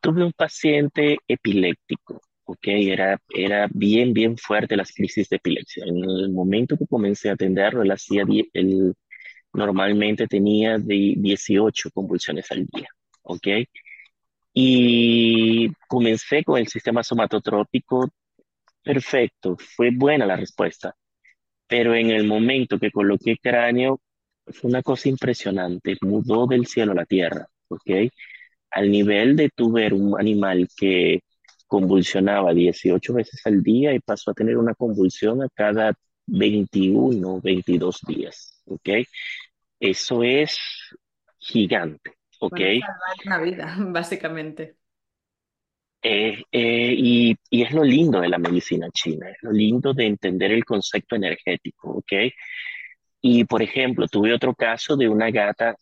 Tuve 0.01 0.25
un 0.25 0.33
paciente 0.33 1.19
epiléptico, 1.29 2.21
¿ok? 2.47 2.67
Era, 2.67 3.17
era 3.33 3.69
bien, 3.73 4.13
bien 4.13 4.37
fuerte 4.37 4.77
las 4.77 4.93
crisis 4.93 5.29
de 5.29 5.37
epilepsia. 5.37 5.85
En 5.87 5.99
el 5.99 6.33
momento 6.33 6.77
que 6.77 6.89
comencé 6.89 7.31
a 7.31 7.35
atenderlo, 7.35 7.83
él 7.83 7.93
hacía, 7.93 8.25
él 8.55 8.95
normalmente 9.55 10.27
tenía 10.27 10.79
de 10.79 11.15
18 11.19 11.91
convulsiones 11.93 12.51
al 12.51 12.67
día, 12.67 12.89
¿ok? 13.23 13.49
Y 14.55 15.71
comencé 15.89 16.45
con 16.45 16.59
el 16.59 16.69
sistema 16.69 17.03
somatotrópico, 17.03 18.11
perfecto, 18.83 19.57
fue 19.59 19.91
buena 19.93 20.27
la 20.27 20.37
respuesta. 20.37 20.95
pero 21.69 21.95
en 21.95 22.11
el 22.11 22.27
momento 22.27 22.79
que 22.79 22.91
coloqué 22.93 23.39
cráneo, 23.43 24.01
fue 24.47 24.71
una 24.71 24.83
cosa 24.83 25.09
impresionante, 25.09 25.97
mudó 26.03 26.47
del 26.47 26.67
cielo 26.67 26.93
a 26.93 26.97
la 26.97 27.07
tierra, 27.07 27.47
¿ok? 27.69 27.91
Al 28.71 28.91
nivel 28.91 29.37
de 29.37 29.51
tu 29.51 29.73
ver 29.73 29.95
un 29.95 30.19
animal 30.21 30.69
que 30.77 31.21
convulsionaba 31.67 32.55
18 32.55 33.15
veces 33.15 33.41
al 33.47 33.63
día 33.63 33.95
y 33.95 34.01
pasó 34.01 34.31
a 34.33 34.35
tener 34.35 34.57
una 34.59 34.75
convulsión 34.75 35.43
a 35.43 35.49
cada 35.55 35.95
21, 36.27 37.41
22 37.43 38.01
días, 38.07 38.63
¿ok? 38.67 38.89
Eso 39.83 40.23
es 40.23 40.61
gigante, 41.39 42.13
¿ok? 42.39 42.53
Bueno, 42.53 42.81
salvar 42.87 43.17
una 43.27 43.39
vida, 43.41 43.77
básicamente. 43.79 44.77
Eh, 46.05 46.41
eh, 46.53 46.95
y, 46.97 47.37
y 47.51 47.63
es 47.63 47.73
lo 47.73 47.83
lindo 47.83 48.21
de 48.21 48.29
la 48.29 48.39
medicina 48.39 48.89
china, 48.93 49.29
es 49.31 49.39
lo 49.43 49.51
lindo 49.51 49.93
de 49.93 50.07
entender 50.07 50.53
el 50.53 50.65
concepto 50.65 51.17
energético, 51.17 51.91
¿ok? 51.97 52.13
Y 53.21 53.45
por 53.45 53.61
ejemplo, 53.63 54.07
tuve 54.07 54.33
otro 54.33 54.55
caso 54.55 54.97
de 54.97 55.09
una 55.09 55.31
gata, 55.33 55.77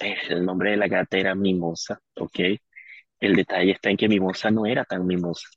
eh, 0.00 0.16
el 0.30 0.44
nombre 0.46 0.70
de 0.70 0.78
la 0.78 0.88
gata 0.88 1.18
era 1.18 1.34
Mimosa, 1.34 1.98
¿ok? 2.16 2.40
El 3.20 3.36
detalle 3.36 3.72
está 3.72 3.90
en 3.90 3.98
que 3.98 4.08
Mimosa 4.08 4.50
no 4.50 4.64
era 4.64 4.84
tan 4.84 5.06
mimosa. 5.06 5.48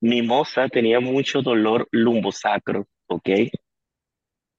Mimosa 0.00 0.68
tenía 0.68 1.00
mucho 1.00 1.42
dolor 1.42 1.88
lumbosacro, 1.90 2.86
¿ok? 3.08 3.28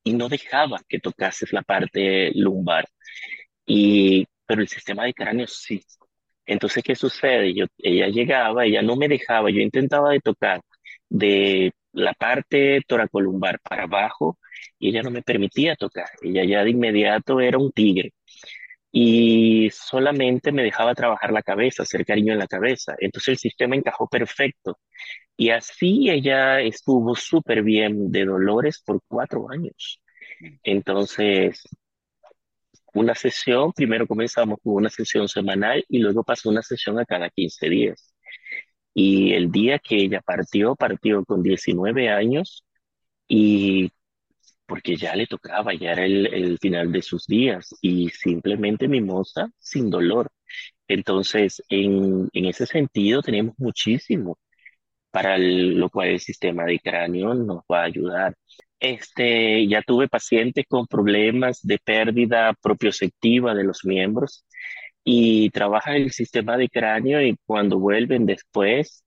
Y 0.04 0.14
no 0.14 0.30
dejaba 0.30 0.82
que 0.88 1.00
tocases 1.00 1.54
la 1.54 1.62
parte 1.62 2.32
lumbar. 2.36 2.88
Y, 3.66 4.26
pero 4.46 4.62
el 4.62 4.68
sistema 4.68 5.06
de 5.06 5.14
cráneo 5.14 5.48
sí. 5.48 5.82
Entonces, 6.46 6.84
¿qué 6.84 6.96
sucede? 6.96 7.54
Yo, 7.54 7.66
ella 7.78 8.08
llegaba, 8.10 8.66
ella 8.66 8.82
no 8.82 8.96
me 8.98 9.08
dejaba, 9.08 9.50
yo 9.52 9.62
intentaba 9.62 10.12
de 10.12 10.20
tocar 10.20 10.62
de 11.10 11.72
la 11.94 12.14
parte 12.14 12.82
toracolumbar 12.88 13.60
para 13.62 13.84
abajo 13.84 14.38
y 14.80 14.90
ella 14.90 15.04
no 15.04 15.12
me 15.12 15.22
permitía 15.24 15.76
tocar. 15.76 16.08
Ella 16.22 16.44
ya 16.46 16.64
de 16.64 16.72
inmediato 16.72 17.40
era 17.40 17.58
un 17.58 17.72
tigre 17.72 18.14
y 18.96 19.72
solamente 19.72 20.52
me 20.52 20.64
dejaba 20.64 20.94
trabajar 20.96 21.34
la 21.34 21.42
cabeza, 21.42 21.84
hacer 21.84 22.06
cariño 22.06 22.34
en 22.34 22.40
la 22.40 22.48
cabeza. 22.48 22.96
Entonces 23.00 23.30
el 23.30 23.38
sistema 23.40 23.76
encajó 23.76 24.08
perfecto 24.08 24.80
y 25.38 25.50
así 25.50 26.10
ella 26.12 26.62
estuvo 26.62 27.16
súper 27.16 27.64
bien 27.64 28.12
de 28.12 28.26
dolores 28.26 28.82
por 28.86 29.02
cuatro 29.08 29.50
años. 29.50 30.00
Entonces, 30.64 31.64
una 32.94 33.16
sesión, 33.16 33.74
primero 33.74 34.08
comenzamos 34.08 34.60
con 34.64 34.76
una 34.76 34.90
sesión 34.90 35.28
semanal 35.28 35.84
y 35.90 36.00
luego 36.00 36.24
pasó 36.24 36.50
una 36.50 36.62
sesión 36.62 37.00
a 37.00 37.06
cada 37.06 37.30
15 37.30 37.70
días. 37.70 38.14
Y 38.94 39.34
el 39.34 39.52
día 39.52 39.80
que 39.80 39.96
ella 39.98 40.22
partió, 40.22 40.76
partió 40.76 41.26
con 41.26 41.42
19 41.44 42.10
años 42.10 42.64
y 43.28 43.92
porque 44.74 44.96
ya 44.98 45.16
le 45.16 45.28
tocaba, 45.28 45.74
ya 45.76 45.92
era 45.94 46.06
el, 46.06 46.28
el 46.34 46.58
final 46.60 46.92
de 46.92 47.02
sus 47.04 47.28
días 47.28 47.76
y 47.82 48.10
simplemente 48.10 48.88
mimosa 48.88 49.50
sin 49.60 49.90
dolor. 49.92 50.30
Entonces, 50.88 51.64
en, 51.70 52.30
en 52.34 52.46
ese 52.46 52.66
sentido, 52.68 53.22
tenemos 53.24 53.56
muchísimo 53.60 54.38
para 55.12 55.36
el- 55.36 55.78
lo 55.80 55.90
cual 55.90 56.10
el 56.10 56.20
sistema 56.20 56.66
de 56.66 56.80
cráneo 56.80 57.34
nos 57.34 57.60
va 57.72 57.82
a 57.82 57.84
ayudar. 57.86 58.36
Este, 58.80 59.68
ya 59.68 59.82
tuve 59.82 60.08
pacientes 60.10 60.66
con 60.68 60.88
problemas 60.88 61.62
de 61.64 61.80
pérdida 61.80 62.54
propioceptiva 62.62 63.54
de 63.56 63.64
los 63.64 63.86
miembros 63.86 64.46
y 65.04 65.50
trabajan 65.52 65.96
el 65.98 66.12
sistema 66.12 66.58
de 66.58 66.70
cráneo 66.70 67.22
y 67.22 67.38
cuando 67.46 67.80
vuelven 67.80 68.26
después, 68.26 69.04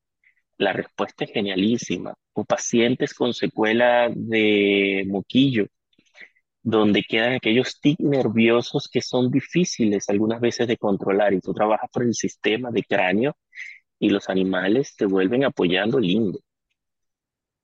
la 0.59 0.73
respuesta 0.75 1.25
es 1.25 1.33
genialísima. 1.33 2.15
O 2.41 2.45
pacientes 2.45 3.15
con 3.15 3.33
secuela 3.35 4.11
de 4.15 5.05
moquillo, 5.09 5.67
donde 6.63 7.03
quedan 7.03 7.35
aquellos 7.35 7.81
tics 7.81 8.01
nerviosos 8.01 8.89
que 8.93 9.01
son 9.03 9.31
difíciles 9.31 10.09
algunas 10.11 10.41
veces 10.41 10.69
de 10.69 10.77
controlar 10.79 11.33
y 11.35 11.41
tú 11.41 11.53
trabajas 11.55 11.91
por 11.93 12.03
el 12.05 12.15
sistema 12.15 12.71
de 12.71 12.83
cráneo 12.85 13.37
y 14.01 14.11
los 14.11 14.29
animales 14.31 14.97
te 14.97 15.07
vuelven 15.07 15.45
apoyando 15.45 16.01
lindo. 16.01 16.41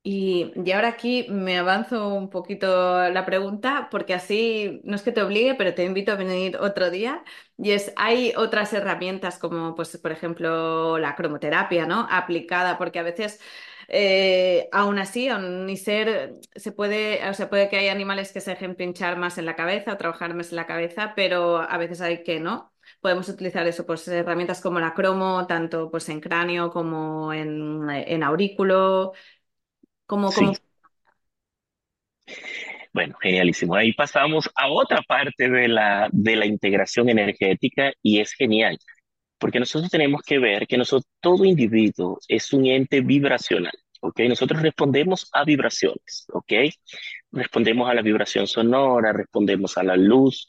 Y, 0.04 0.52
y 0.64 0.72
ahora 0.72 0.88
aquí 0.88 1.26
me 1.30 1.58
avanzo 1.58 2.08
un 2.08 2.28
poquito 2.28 3.08
la 3.10 3.24
pregunta, 3.24 3.86
porque 3.90 4.14
así 4.14 4.80
no 4.84 4.96
es 4.96 5.02
que 5.02 5.12
te 5.12 5.22
obligue, 5.22 5.54
pero 5.54 5.74
te 5.74 5.84
invito 5.84 6.10
a 6.10 6.16
venir 6.16 6.56
otro 6.56 6.90
día. 6.90 7.22
Y 7.56 7.70
es, 7.70 7.92
hay 7.96 8.32
otras 8.36 8.72
herramientas 8.72 9.38
como, 9.38 9.76
pues, 9.76 9.96
por 9.98 10.10
ejemplo, 10.10 10.98
la 10.98 11.14
cromoterapia, 11.14 11.86
¿no? 11.86 12.08
Aplicada, 12.10 12.78
porque 12.78 12.98
a 12.98 13.04
veces, 13.04 13.40
eh, 13.92 14.68
aún 14.72 14.98
así, 14.98 15.28
aún 15.28 15.66
ni 15.66 15.76
ser, 15.78 16.34
se 16.56 16.72
puede, 16.72 17.28
o 17.30 17.34
sea, 17.34 17.50
puede 17.50 17.68
que 17.70 17.78
haya 17.78 17.92
animales 17.92 18.32
que 18.32 18.40
se 18.42 18.52
dejen 18.52 18.76
pinchar 18.76 19.18
más 19.18 19.38
en 19.38 19.46
la 19.46 19.56
cabeza 19.56 19.94
o 19.94 19.98
trabajar 19.98 20.34
más 20.34 20.50
en 20.50 20.56
la 20.56 20.66
cabeza, 20.66 21.14
pero 21.16 21.58
a 21.60 21.78
veces 21.78 22.02
hay 22.02 22.24
que, 22.24 22.40
¿no? 22.40 22.72
Podemos 23.02 23.28
utilizar 23.30 23.66
eso, 23.68 23.86
pues 23.86 24.08
herramientas 24.08 24.60
como 24.62 24.80
la 24.80 24.94
cromo, 24.94 25.46
tanto 25.48 25.90
pues 25.90 26.08
en 26.10 26.20
cráneo 26.20 26.70
como 26.72 27.32
en, 27.34 27.88
en 27.90 28.24
aurículo. 28.24 29.12
Como, 30.06 30.34
como 30.34 30.52
Sí, 30.52 30.62
bueno, 32.92 33.16
genialísimo. 33.20 33.74
Ahí 33.74 33.92
pasamos 33.92 34.50
a 34.54 34.68
otra 34.70 35.02
parte 35.02 35.48
de 35.48 35.68
la, 35.68 36.08
de 36.12 36.36
la 36.36 36.46
integración 36.46 37.08
energética 37.08 37.92
y 38.02 38.20
es 38.20 38.32
genial, 38.34 38.78
porque 39.38 39.60
nosotros 39.60 39.90
tenemos 39.90 40.22
que 40.22 40.40
ver 40.40 40.66
que 40.66 40.78
nosotros, 40.78 41.06
todo 41.20 41.44
individuo 41.46 42.18
es 42.28 42.52
un 42.52 42.66
ente 42.66 43.00
vibracional, 43.02 43.72
¿ok? 44.02 44.20
Nosotros 44.28 44.62
respondemos 44.62 45.30
a 45.32 45.44
vibraciones, 45.44 46.26
¿ok? 46.34 46.52
Respondemos 47.32 47.88
a 47.90 47.94
la 47.94 48.02
vibración 48.02 48.46
sonora, 48.46 49.12
respondemos 49.12 49.78
a 49.78 49.84
la 49.84 49.96
luz 49.96 50.48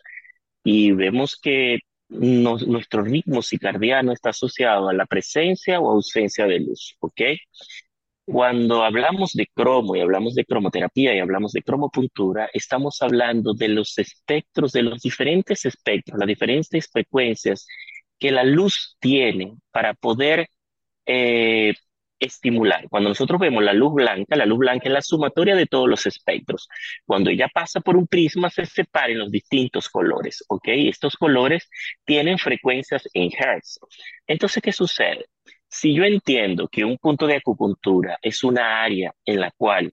y 0.64 0.92
vemos 0.94 1.38
que 1.42 1.80
nos- 2.10 2.68
nuestro 2.68 3.04
ritmo 3.04 3.42
circadiano 3.42 4.12
está 4.14 4.30
asociado 4.32 4.90
a 4.90 4.94
la 4.94 5.06
presencia 5.08 5.80
o 5.80 5.92
ausencia 5.92 6.46
de 6.48 6.60
luz, 6.62 6.98
¿ok? 7.02 7.22
Cuando 8.26 8.84
hablamos 8.86 9.34
de 9.34 9.48
cromo 9.54 9.96
y 9.98 10.02
hablamos 10.02 10.34
de 10.36 10.46
cromoterapia 10.46 11.14
y 11.16 11.20
hablamos 11.20 11.52
de 11.52 11.62
cromopuntura, 11.62 12.50
estamos 12.54 13.02
hablando 13.02 13.54
de 13.54 13.68
los 13.68 13.98
espectros, 13.98 14.72
de 14.72 14.84
los 14.84 15.02
diferentes 15.02 15.66
espectros, 15.66 16.18
las 16.18 16.28
diferentes 16.28 16.90
frecuencias 16.90 17.68
que 18.20 18.32
la 18.32 18.46
luz 18.46 18.96
tiene 19.02 19.56
para 19.72 19.94
poder 19.94 20.48
eh, 21.06 21.74
estimular. 22.24 22.88
Cuando 22.90 23.10
nosotros 23.10 23.40
vemos 23.40 23.64
la 23.64 23.74
luz 23.74 23.94
blanca, 23.94 24.36
la 24.36 24.46
luz 24.46 24.60
blanca 24.60 24.88
es 24.88 24.94
la 24.94 25.02
sumatoria 25.02 25.56
de 25.56 25.66
todos 25.66 25.90
los 25.90 26.06
espectros. 26.06 26.68
Cuando 27.06 27.30
ella 27.30 27.50
pasa 27.54 27.82
por 27.82 27.96
un 27.98 28.08
prisma, 28.08 28.50
se 28.50 28.66
separa 28.66 29.12
en 29.12 29.20
los 29.20 29.32
distintos 29.32 29.90
colores, 29.90 30.44
¿ok? 30.48 30.68
Estos 30.68 31.16
colores 31.16 31.70
tienen 32.06 32.38
frecuencias 32.38 33.08
en 33.14 33.30
hertz. 33.38 33.80
Entonces, 34.28 34.62
¿qué 34.64 34.72
sucede? 34.72 35.26
Si 35.68 35.94
yo 35.94 36.04
entiendo 36.04 36.68
que 36.68 36.86
un 36.86 36.98
punto 36.98 37.26
de 37.28 37.38
acupuntura 37.38 38.18
es 38.22 38.44
una 38.44 38.84
área 38.84 39.14
en 39.26 39.40
la 39.40 39.52
cual 39.58 39.92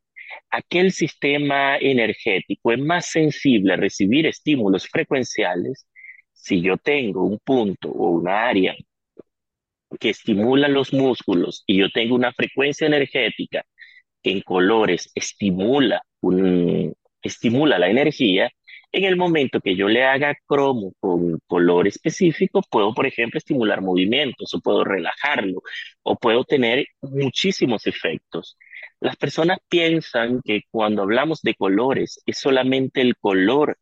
aquel 0.50 0.92
sistema 0.92 1.76
energético 1.78 2.72
es 2.72 2.78
más 2.78 3.06
sensible 3.06 3.72
a 3.72 3.76
recibir 3.76 4.26
estímulos 4.26 4.86
frecuenciales, 4.88 5.86
si 6.32 6.60
yo 6.62 6.76
tengo 6.76 7.24
un 7.24 7.38
punto 7.38 7.88
o 7.90 8.10
una 8.10 8.48
área 8.48 8.74
que 9.98 10.10
estimula 10.10 10.68
los 10.68 10.92
músculos 10.92 11.64
y 11.66 11.78
yo 11.78 11.90
tengo 11.90 12.14
una 12.14 12.32
frecuencia 12.32 12.86
energética 12.86 13.64
que 14.22 14.30
en 14.30 14.40
colores 14.42 15.10
estimula, 15.14 16.02
un, 16.20 16.94
estimula 17.22 17.78
la 17.78 17.88
energía, 17.88 18.50
en 18.92 19.04
el 19.04 19.16
momento 19.16 19.60
que 19.60 19.76
yo 19.76 19.88
le 19.88 20.04
haga 20.04 20.36
cromo 20.46 20.92
con 20.98 21.38
color 21.46 21.86
específico, 21.86 22.60
puedo, 22.68 22.92
por 22.92 23.06
ejemplo, 23.06 23.38
estimular 23.38 23.80
movimientos 23.82 24.52
o 24.52 24.60
puedo 24.60 24.84
relajarlo 24.84 25.62
o 26.02 26.16
puedo 26.16 26.44
tener 26.44 26.86
muchísimos 27.00 27.86
efectos. 27.86 28.58
Las 28.98 29.16
personas 29.16 29.58
piensan 29.68 30.40
que 30.44 30.62
cuando 30.70 31.02
hablamos 31.02 31.40
de 31.42 31.54
colores 31.54 32.20
es 32.26 32.38
solamente 32.38 33.00
el 33.00 33.16
color 33.16 33.78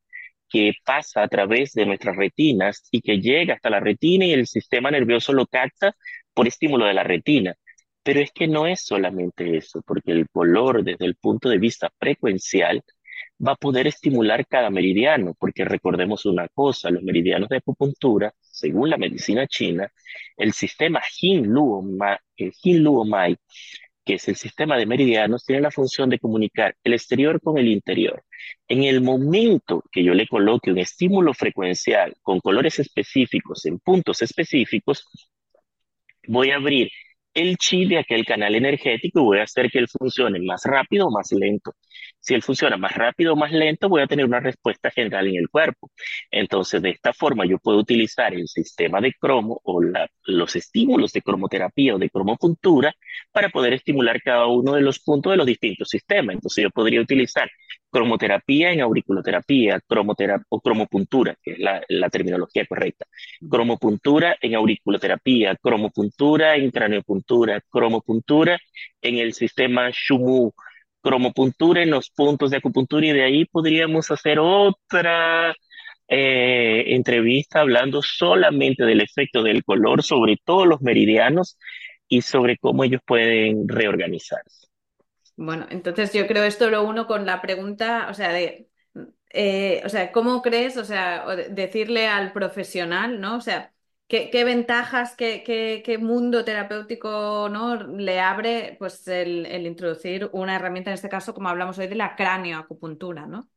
que 0.48 0.72
pasa 0.84 1.22
a 1.22 1.28
través 1.28 1.72
de 1.72 1.86
nuestras 1.86 2.16
retinas 2.16 2.88
y 2.90 3.00
que 3.00 3.20
llega 3.20 3.54
hasta 3.54 3.70
la 3.70 3.80
retina 3.80 4.24
y 4.26 4.32
el 4.32 4.46
sistema 4.46 4.90
nervioso 4.90 5.32
lo 5.32 5.46
capta 5.46 5.94
por 6.34 6.48
estímulo 6.48 6.86
de 6.86 6.94
la 6.94 7.04
retina. 7.04 7.54
Pero 8.02 8.20
es 8.20 8.32
que 8.32 8.46
no 8.48 8.66
es 8.66 8.84
solamente 8.84 9.56
eso, 9.56 9.82
porque 9.86 10.12
el 10.12 10.28
color 10.30 10.82
desde 10.84 11.04
el 11.06 11.16
punto 11.16 11.48
de 11.48 11.58
vista 11.58 11.90
frecuencial 11.98 12.82
va 13.46 13.52
a 13.52 13.56
poder 13.56 13.86
estimular 13.86 14.46
cada 14.46 14.70
meridiano, 14.70 15.34
porque 15.38 15.64
recordemos 15.64 16.24
una 16.26 16.48
cosa, 16.48 16.90
los 16.90 17.02
meridianos 17.02 17.48
de 17.48 17.58
acupuntura, 17.58 18.32
según 18.40 18.90
la 18.90 18.96
medicina 18.98 19.46
china, 19.46 19.90
el 20.36 20.52
sistema 20.52 21.00
Ma- 21.82 22.18
el 22.36 22.52
Yin-Luo 22.62 23.04
Mai 23.04 23.36
que 24.08 24.14
es 24.14 24.26
el 24.26 24.36
sistema 24.36 24.78
de 24.78 24.86
meridianos, 24.86 25.44
tiene 25.44 25.60
la 25.60 25.70
función 25.70 26.08
de 26.08 26.18
comunicar 26.18 26.74
el 26.82 26.94
exterior 26.94 27.42
con 27.42 27.58
el 27.58 27.68
interior. 27.68 28.24
En 28.66 28.84
el 28.84 29.02
momento 29.02 29.84
que 29.92 30.02
yo 30.02 30.14
le 30.14 30.26
coloque 30.26 30.70
un 30.70 30.78
estímulo 30.78 31.34
frecuencial 31.34 32.14
con 32.22 32.40
colores 32.40 32.78
específicos 32.78 33.66
en 33.66 33.78
puntos 33.78 34.22
específicos, 34.22 35.06
voy 36.26 36.52
a 36.52 36.56
abrir 36.56 36.88
el 37.34 37.56
chi 37.56 37.86
de 37.86 37.98
aquel 37.98 38.24
canal 38.24 38.54
energético 38.54 39.22
voy 39.22 39.38
a 39.38 39.44
hacer 39.44 39.70
que 39.70 39.78
él 39.78 39.88
funcione 39.88 40.40
más 40.40 40.62
rápido 40.64 41.06
o 41.06 41.10
más 41.10 41.30
lento. 41.32 41.72
Si 42.20 42.34
él 42.34 42.42
funciona 42.42 42.76
más 42.76 42.94
rápido 42.94 43.32
o 43.32 43.36
más 43.36 43.52
lento, 43.52 43.88
voy 43.88 44.02
a 44.02 44.06
tener 44.06 44.26
una 44.26 44.40
respuesta 44.40 44.90
general 44.90 45.28
en 45.28 45.36
el 45.36 45.48
cuerpo. 45.48 45.90
Entonces, 46.30 46.82
de 46.82 46.90
esta 46.90 47.12
forma, 47.12 47.46
yo 47.46 47.58
puedo 47.58 47.78
utilizar 47.78 48.34
el 48.34 48.48
sistema 48.48 49.00
de 49.00 49.14
cromo 49.14 49.60
o 49.64 49.80
los 50.24 50.56
estímulos 50.56 51.12
de 51.12 51.22
cromoterapia 51.22 51.94
o 51.94 51.98
de 51.98 52.10
cromopuntura 52.10 52.94
para 53.32 53.48
poder 53.50 53.74
estimular 53.74 54.20
cada 54.22 54.46
uno 54.46 54.74
de 54.74 54.82
los 54.82 54.98
puntos 55.00 55.32
de 55.32 55.36
los 55.36 55.46
distintos 55.46 55.88
sistemas. 55.88 56.34
Entonces, 56.34 56.64
yo 56.64 56.70
podría 56.70 57.00
utilizar 57.00 57.48
cromoterapia 57.90 58.72
en 58.72 58.80
auriculoterapia, 58.80 59.80
cromoterapia 59.86 60.46
o 60.50 60.60
cromopuntura, 60.60 61.36
que 61.42 61.52
es 61.52 61.58
la, 61.58 61.82
la 61.88 62.08
terminología 62.10 62.66
correcta. 62.66 63.06
Cromopuntura 63.50 64.36
en 64.40 64.54
auriculoterapia, 64.54 65.56
cromopuntura 65.56 66.56
en 66.56 66.70
craneopuntura, 66.70 67.60
cromopuntura 67.70 68.58
en 69.02 69.18
el 69.18 69.32
sistema 69.34 69.90
Shumu, 69.92 70.52
cromopuntura 71.02 71.82
en 71.82 71.90
los 71.90 72.10
puntos 72.10 72.50
de 72.50 72.58
acupuntura 72.58 73.06
y 73.06 73.12
de 73.12 73.24
ahí 73.24 73.44
podríamos 73.46 74.10
hacer 74.10 74.38
otra 74.40 75.54
eh, 76.08 76.84
entrevista 76.94 77.60
hablando 77.60 78.02
solamente 78.02 78.84
del 78.84 79.00
efecto 79.02 79.42
del 79.42 79.64
color 79.64 80.02
sobre 80.02 80.36
todos 80.44 80.66
los 80.66 80.80
meridianos 80.80 81.58
y 82.08 82.22
sobre 82.22 82.56
cómo 82.58 82.84
ellos 82.84 83.02
pueden 83.06 83.68
reorganizarse. 83.68 84.67
Bueno, 85.38 85.66
entonces 85.70 86.12
yo 86.12 86.26
creo 86.26 86.42
esto 86.44 86.68
lo 86.68 86.82
uno 86.84 87.06
con 87.06 87.24
la 87.24 87.40
pregunta, 87.40 88.08
o 88.10 88.14
sea, 88.14 88.32
de, 88.32 88.68
eh, 89.30 89.82
o 89.84 89.88
sea, 89.88 90.10
¿cómo 90.12 90.42
crees, 90.42 90.76
o 90.76 90.84
sea, 90.84 91.26
decirle 91.50 92.08
al 92.08 92.32
profesional, 92.32 93.20
¿no? 93.20 93.36
O 93.36 93.40
sea, 93.40 93.72
¿qué, 94.08 94.30
ventajas, 94.44 95.14
qué, 95.16 95.44
qué, 95.44 95.82
qué, 95.84 95.98
mundo 95.98 96.44
terapéutico, 96.44 97.48
¿no? 97.50 97.76
le 97.76 98.18
abre, 98.20 98.76
pues, 98.80 99.06
el, 99.08 99.46
el, 99.46 99.66
introducir 99.66 100.28
una 100.32 100.56
herramienta, 100.56 100.90
en 100.90 100.94
este 100.94 101.08
caso, 101.08 101.34
como 101.34 101.48
hablamos 101.48 101.78
hoy, 101.78 101.86
de 101.88 101.94
la 101.96 102.16
cráneoacupuntura, 102.16 103.26
¿no? 103.26 103.48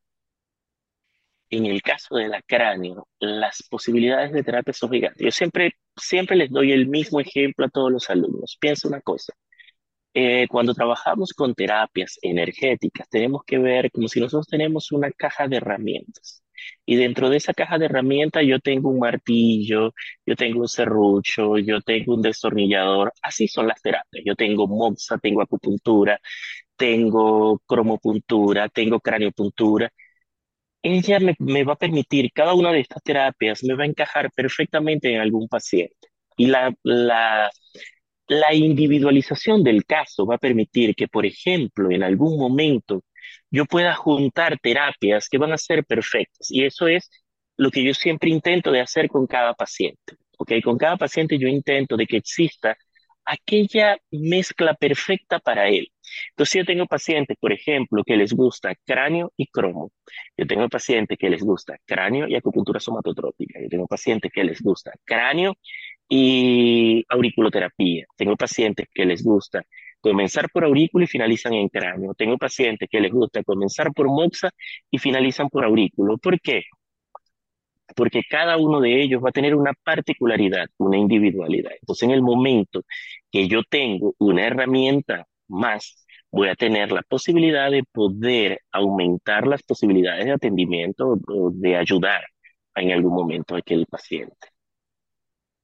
En 1.50 1.66
el 1.66 1.82
caso 1.82 2.16
de 2.16 2.30
la 2.30 2.42
cráneo, 2.42 3.08
las 3.20 3.64
posibilidades 3.70 4.32
de 4.32 4.42
terapia 4.44 4.74
son 4.74 4.90
gigantes. 4.92 5.22
Yo 5.24 5.32
siempre, 5.32 5.74
siempre 5.98 6.38
les 6.38 6.50
doy 6.50 6.72
el 6.72 6.88
mismo 6.88 7.20
ejemplo 7.20 7.66
a 7.66 7.70
todos 7.70 7.92
los 7.92 8.10
alumnos. 8.10 8.58
Piensa 8.60 8.88
una 8.88 9.02
cosa, 9.02 9.34
eh, 10.14 10.48
cuando 10.50 10.74
trabajamos 10.74 11.34
con 11.34 11.54
terapias 11.56 12.20
energéticas, 12.22 13.08
tenemos 13.10 13.44
que 13.46 13.58
ver 13.60 13.92
como 13.92 14.08
si 14.08 14.20
nosotros 14.20 14.48
tenemos 14.48 14.92
una 14.92 15.12
caja 15.12 15.48
de 15.48 15.58
herramientas. 15.58 16.44
Y 16.86 16.96
dentro 16.96 17.30
de 17.30 17.38
esa 17.38 17.54
caja 17.54 17.78
de 17.80 17.86
herramientas 17.86 18.44
yo 18.46 18.60
tengo 18.60 18.90
un 18.90 19.00
martillo, 19.00 19.94
yo 20.26 20.36
tengo 20.36 20.62
un 20.62 20.68
serrucho, 20.68 21.58
yo 21.58 21.82
tengo 21.82 22.14
un 22.16 22.22
destornillador. 22.22 23.14
Así 23.22 23.48
son 23.48 23.68
las 23.68 23.82
terapias. 23.82 24.24
Yo 24.26 24.36
tengo 24.36 24.68
moxa, 24.68 25.18
tengo 25.18 25.42
acupuntura, 25.42 26.20
tengo 26.76 27.60
cromopuntura, 27.66 28.70
tengo 28.70 29.00
craniopuntura. 29.00 29.92
Ella 30.84 31.20
me, 31.20 31.36
me 31.40 31.64
va 31.64 31.74
a 31.74 31.76
permitir, 31.78 32.32
cada 32.34 32.54
una 32.56 32.72
de 32.72 32.80
estas 32.82 33.04
terapias 33.04 33.64
me 33.64 33.76
va 33.76 33.84
a 33.84 33.88
encajar 33.88 34.32
perfectamente 34.32 35.14
en 35.14 35.22
algún 35.22 35.48
paciente. 35.48 36.10
Y 36.38 36.48
la, 36.48 36.74
la, 36.84 37.52
la 38.32 38.54
individualización 38.54 39.62
del 39.62 39.86
caso 39.86 40.26
va 40.26 40.36
a 40.36 40.38
permitir 40.38 40.96
que, 40.96 41.10
por 41.10 41.26
ejemplo, 41.26 41.92
en 41.92 42.02
algún 42.02 42.40
momento 42.40 43.04
yo 43.50 43.66
pueda 43.66 43.94
juntar 43.94 44.58
terapias 44.60 45.28
que 45.28 45.38
van 45.38 45.52
a 45.52 45.58
ser 45.58 45.84
perfectas. 45.86 46.50
Y 46.50 46.64
eso 46.64 46.88
es 46.88 47.10
lo 47.58 47.70
que 47.72 47.84
yo 47.84 47.94
siempre 47.94 48.30
intento 48.30 48.72
de 48.72 48.80
hacer 48.80 49.10
con 49.10 49.28
cada 49.28 49.54
paciente. 49.54 50.16
¿ok? 50.38 50.54
Con 50.64 50.78
cada 50.78 50.96
paciente 50.98 51.38
yo 51.38 51.48
intento 51.50 51.98
de 51.98 52.08
que 52.08 52.18
exista 52.18 52.78
aquella 53.26 53.98
mezcla 54.12 54.74
perfecta 54.76 55.40
para 55.40 55.68
él. 55.68 55.92
Entonces 56.30 56.62
yo 56.62 56.66
tengo 56.66 56.86
pacientes, 56.88 57.38
por 57.40 57.52
ejemplo, 57.54 58.04
que 58.06 58.16
les 58.16 58.34
gusta 58.34 58.74
cráneo 58.86 59.34
y 59.38 59.48
cromo. 59.48 59.92
Yo 60.38 60.48
tengo 60.48 60.70
pacientes 60.70 61.18
que 61.18 61.30
les 61.30 61.42
gusta 61.44 61.78
cráneo 61.86 62.28
y 62.28 62.36
acupuntura 62.36 62.80
somatotrópica. 62.80 63.60
Yo 63.62 63.68
tengo 63.70 63.88
pacientes 63.88 64.32
que 64.34 64.44
les 64.44 64.62
gusta 64.62 64.92
cráneo 65.04 65.56
y 66.14 67.06
auriculoterapia. 67.10 68.06
Tengo 68.18 68.36
pacientes 68.36 68.88
que 68.94 69.06
les 69.06 69.24
gusta 69.24 69.64
comenzar 70.02 70.50
por 70.52 70.66
aurículo 70.66 71.06
y 71.06 71.08
finalizan 71.08 71.54
en 71.54 71.70
cráneo. 71.70 72.14
Tengo 72.16 72.38
pacientes 72.38 72.90
que 72.92 73.00
les 73.00 73.12
gusta 73.14 73.44
comenzar 73.44 73.94
por 73.94 74.08
moxa 74.08 74.50
y 74.92 74.98
finalizan 75.00 75.48
por 75.50 75.64
aurículo. 75.64 76.18
¿Por 76.18 76.42
qué? 76.42 76.64
Porque 77.96 78.24
cada 78.30 78.58
uno 78.58 78.82
de 78.82 79.02
ellos 79.02 79.24
va 79.24 79.30
a 79.30 79.32
tener 79.32 79.56
una 79.56 79.72
particularidad, 79.86 80.68
una 80.78 80.98
individualidad. 80.98 81.72
Entonces, 81.80 82.04
en 82.04 82.12
el 82.12 82.22
momento 82.22 82.84
que 83.32 83.48
yo 83.48 83.64
tengo 83.64 84.14
una 84.20 84.46
herramienta 84.46 85.26
más, 85.48 86.06
voy 86.30 86.50
a 86.50 86.56
tener 86.56 86.92
la 86.92 87.04
posibilidad 87.04 87.72
de 87.72 87.84
poder 87.90 88.60
aumentar 88.72 89.48
las 89.48 89.64
posibilidades 89.64 90.26
de 90.26 90.32
atendimiento 90.34 91.18
o 91.28 91.52
de 91.54 91.78
ayudar 91.78 92.22
en 92.76 92.92
algún 92.92 93.14
momento 93.14 93.56
a 93.56 93.60
aquel 93.60 93.86
paciente. 93.86 94.48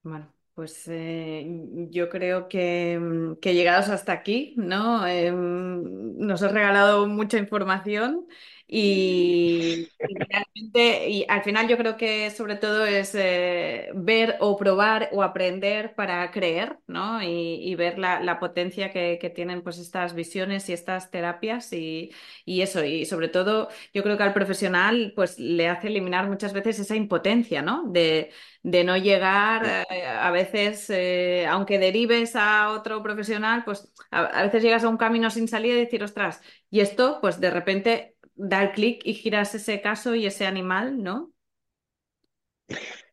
Bueno, 0.03 0.36
pues 0.57 0.87
eh, 0.87 1.45
yo 1.91 2.09
creo 2.09 2.47
que, 2.47 2.97
mm, 2.99 3.35
que, 3.35 3.53
llegados 3.53 3.89
hasta 3.89 4.11
aquí, 4.11 4.55
¿no? 4.57 5.05
Eh, 5.05 5.31
nos 5.31 6.41
has 6.41 6.51
regalado 6.51 7.05
mucha 7.05 7.37
información 7.37 8.25
y, 8.69 9.87
realmente, 9.97 11.09
y 11.09 11.25
al 11.29 11.41
final 11.43 11.69
yo 11.69 11.77
creo 11.77 11.95
que 11.95 12.29
sobre 12.31 12.57
todo 12.57 12.85
es 12.85 13.15
eh, 13.15 13.89
ver 13.95 14.35
o 14.41 14.57
probar 14.57 15.07
o 15.13 15.23
aprender 15.23 15.95
para 15.95 16.29
creer, 16.31 16.77
¿no? 16.85 17.23
Y, 17.23 17.73
ver 17.75 17.97
la, 17.97 18.39
potencia 18.39 18.91
que, 18.91 19.31
tienen 19.33 19.61
pues 19.61 19.77
estas 19.77 20.13
visiones 20.13 20.67
y 20.67 20.73
estas 20.73 21.11
terapias 21.11 21.71
y, 21.71 22.11
eso, 22.45 22.83
y 22.83 23.05
sobre 23.05 23.29
todo 23.29 23.69
yo 23.93 24.03
creo 24.03 24.17
que 24.17 24.23
al 24.23 24.33
profesional 24.33 25.13
pues 25.15 25.39
le 25.39 25.69
hace 25.69 25.87
eliminar 25.87 26.27
muchas 26.27 26.51
veces 26.53 26.79
esa 26.79 26.95
impotencia, 26.95 27.61
¿no? 27.61 27.83
De, 27.87 28.31
no 28.63 28.97
llegar, 28.97 29.85
eh, 29.89 30.05
a 30.05 30.29
veces, 30.31 30.89
eh, 30.89 31.45
aunque 31.49 31.79
derives 31.79 32.35
a 32.35 32.71
otro 32.71 33.01
profesional, 33.01 33.63
pues 33.63 33.93
a, 34.11 34.25
a, 34.25 34.43
veces 34.43 34.61
llegas 34.61 34.83
a 34.83 34.89
un 34.89 34.97
camino 34.97 35.29
sin 35.29 35.47
salida 35.47 35.75
y 35.75 35.79
decir, 35.79 36.03
ostras, 36.03 36.41
y 36.69 36.81
esto, 36.81 37.19
pues 37.21 37.39
de 37.39 37.49
repente 37.49 38.16
dar 38.37 38.73
clic 38.73 39.01
y 39.05 39.13
giras 39.15 39.55
ese 39.55 39.81
caso 39.81 40.15
y 40.15 40.25
ese 40.27 40.45
animal, 40.47 41.03
¿no? 41.03 41.33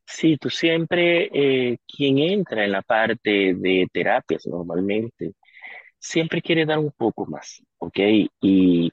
Sí, 0.06 0.37
tú 0.38 0.50
siempre, 0.50 1.28
eh, 1.72 1.78
quien 1.87 2.18
entra 2.18 2.64
en 2.64 2.72
la 2.72 2.82
parte 2.82 3.54
de 3.54 3.87
terapias 3.92 4.46
normalmente, 4.46 5.32
siempre 5.98 6.42
quiere 6.42 6.66
dar 6.66 6.78
un 6.78 6.92
poco 6.92 7.26
más, 7.26 7.62
¿ok? 7.78 7.98
Y 8.40 8.92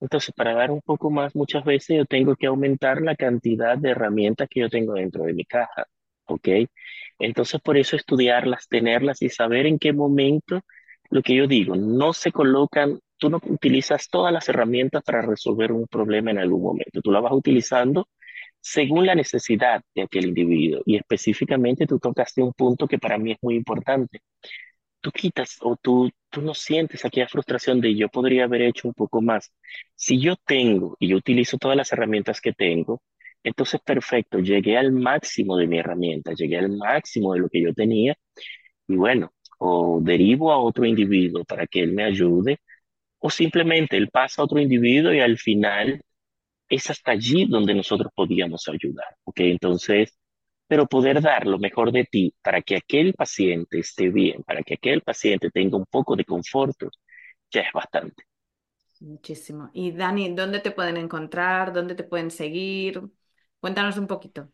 entonces 0.00 0.34
para 0.36 0.54
dar 0.54 0.70
un 0.70 0.82
poco 0.82 1.10
más, 1.10 1.34
muchas 1.36 1.64
veces 1.64 1.98
yo 1.98 2.06
tengo 2.06 2.36
que 2.36 2.46
aumentar 2.48 3.02
la 3.02 3.16
cantidad 3.16 3.78
de 3.78 3.90
herramientas 3.90 4.48
que 4.50 4.60
yo 4.60 4.70
tengo 4.70 4.94
dentro 4.94 5.24
de 5.24 5.34
mi 5.34 5.44
caja, 5.44 5.86
¿ok? 6.26 6.48
Entonces 7.18 7.60
por 7.60 7.76
eso 7.78 7.96
estudiarlas, 7.96 8.68
tenerlas 8.68 9.22
y 9.22 9.28
saber 9.30 9.66
en 9.66 9.78
qué 9.78 9.92
momento, 9.92 10.60
lo 11.10 11.22
que 11.22 11.36
yo 11.36 11.46
digo, 11.46 11.76
no 11.76 12.12
se 12.12 12.32
colocan 12.32 13.00
tú 13.22 13.30
no 13.30 13.40
utilizas 13.46 14.08
todas 14.08 14.32
las 14.32 14.48
herramientas 14.48 15.00
para 15.04 15.22
resolver 15.22 15.70
un 15.70 15.86
problema 15.86 16.32
en 16.32 16.38
algún 16.38 16.60
momento. 16.60 17.00
Tú 17.00 17.12
la 17.12 17.20
vas 17.20 17.32
utilizando 17.32 18.08
según 18.60 19.06
la 19.06 19.14
necesidad 19.14 19.80
de 19.94 20.02
aquel 20.02 20.26
individuo. 20.26 20.82
Y 20.86 20.96
específicamente 20.96 21.86
tú 21.86 22.00
tocaste 22.00 22.42
un 22.42 22.52
punto 22.52 22.88
que 22.88 22.98
para 22.98 23.18
mí 23.18 23.30
es 23.30 23.38
muy 23.40 23.54
importante. 23.54 24.22
Tú 25.00 25.12
quitas 25.12 25.56
o 25.60 25.76
tú, 25.76 26.10
tú 26.30 26.42
no 26.42 26.52
sientes 26.52 27.04
aquella 27.04 27.28
frustración 27.28 27.80
de 27.80 27.94
yo 27.94 28.08
podría 28.08 28.44
haber 28.44 28.62
hecho 28.62 28.88
un 28.88 28.94
poco 28.94 29.22
más. 29.22 29.52
Si 29.94 30.20
yo 30.20 30.34
tengo 30.44 30.96
y 30.98 31.06
yo 31.06 31.16
utilizo 31.16 31.58
todas 31.58 31.76
las 31.76 31.92
herramientas 31.92 32.40
que 32.40 32.52
tengo, 32.52 33.02
entonces 33.44 33.80
perfecto, 33.84 34.40
llegué 34.40 34.76
al 34.78 34.90
máximo 34.90 35.56
de 35.56 35.68
mi 35.68 35.78
herramienta, 35.78 36.32
llegué 36.32 36.58
al 36.58 36.70
máximo 36.76 37.34
de 37.34 37.40
lo 37.40 37.48
que 37.48 37.62
yo 37.62 37.72
tenía 37.72 38.16
y 38.88 38.96
bueno, 38.96 39.32
o 39.58 40.00
derivo 40.02 40.50
a 40.52 40.58
otro 40.58 40.84
individuo 40.84 41.44
para 41.44 41.68
que 41.68 41.82
él 41.82 41.92
me 41.92 42.02
ayude 42.04 42.58
o 43.22 43.30
simplemente 43.30 43.96
él 43.96 44.08
pasa 44.10 44.42
a 44.42 44.44
otro 44.46 44.60
individuo 44.60 45.12
y 45.14 45.20
al 45.20 45.38
final 45.38 46.02
es 46.68 46.90
hasta 46.90 47.12
allí 47.12 47.46
donde 47.46 47.74
nosotros 47.74 48.12
podíamos 48.14 48.68
ayudar, 48.68 49.16
¿ok? 49.24 49.40
Entonces, 49.40 50.18
pero 50.68 50.86
poder 50.86 51.20
dar 51.22 51.46
lo 51.46 51.58
mejor 51.58 51.92
de 51.92 52.04
ti 52.04 52.34
para 52.42 52.62
que 52.62 52.76
aquel 52.76 53.14
paciente 53.14 53.80
esté 53.80 54.10
bien, 54.10 54.42
para 54.44 54.62
que 54.62 54.74
aquel 54.74 55.02
paciente 55.02 55.50
tenga 55.50 55.76
un 55.78 55.86
poco 55.86 56.16
de 56.16 56.24
conforto, 56.24 56.90
ya 57.52 57.62
es 57.62 57.72
bastante. 57.72 58.24
Muchísimo. 59.00 59.70
Y 59.74 59.90
Dani, 59.92 60.34
¿dónde 60.34 60.60
te 60.60 60.70
pueden 60.70 60.96
encontrar? 60.96 61.72
¿Dónde 61.72 61.94
te 61.96 62.04
pueden 62.04 62.30
seguir? 62.30 63.02
Cuéntanos 63.60 63.98
un 63.98 64.06
poquito. 64.06 64.50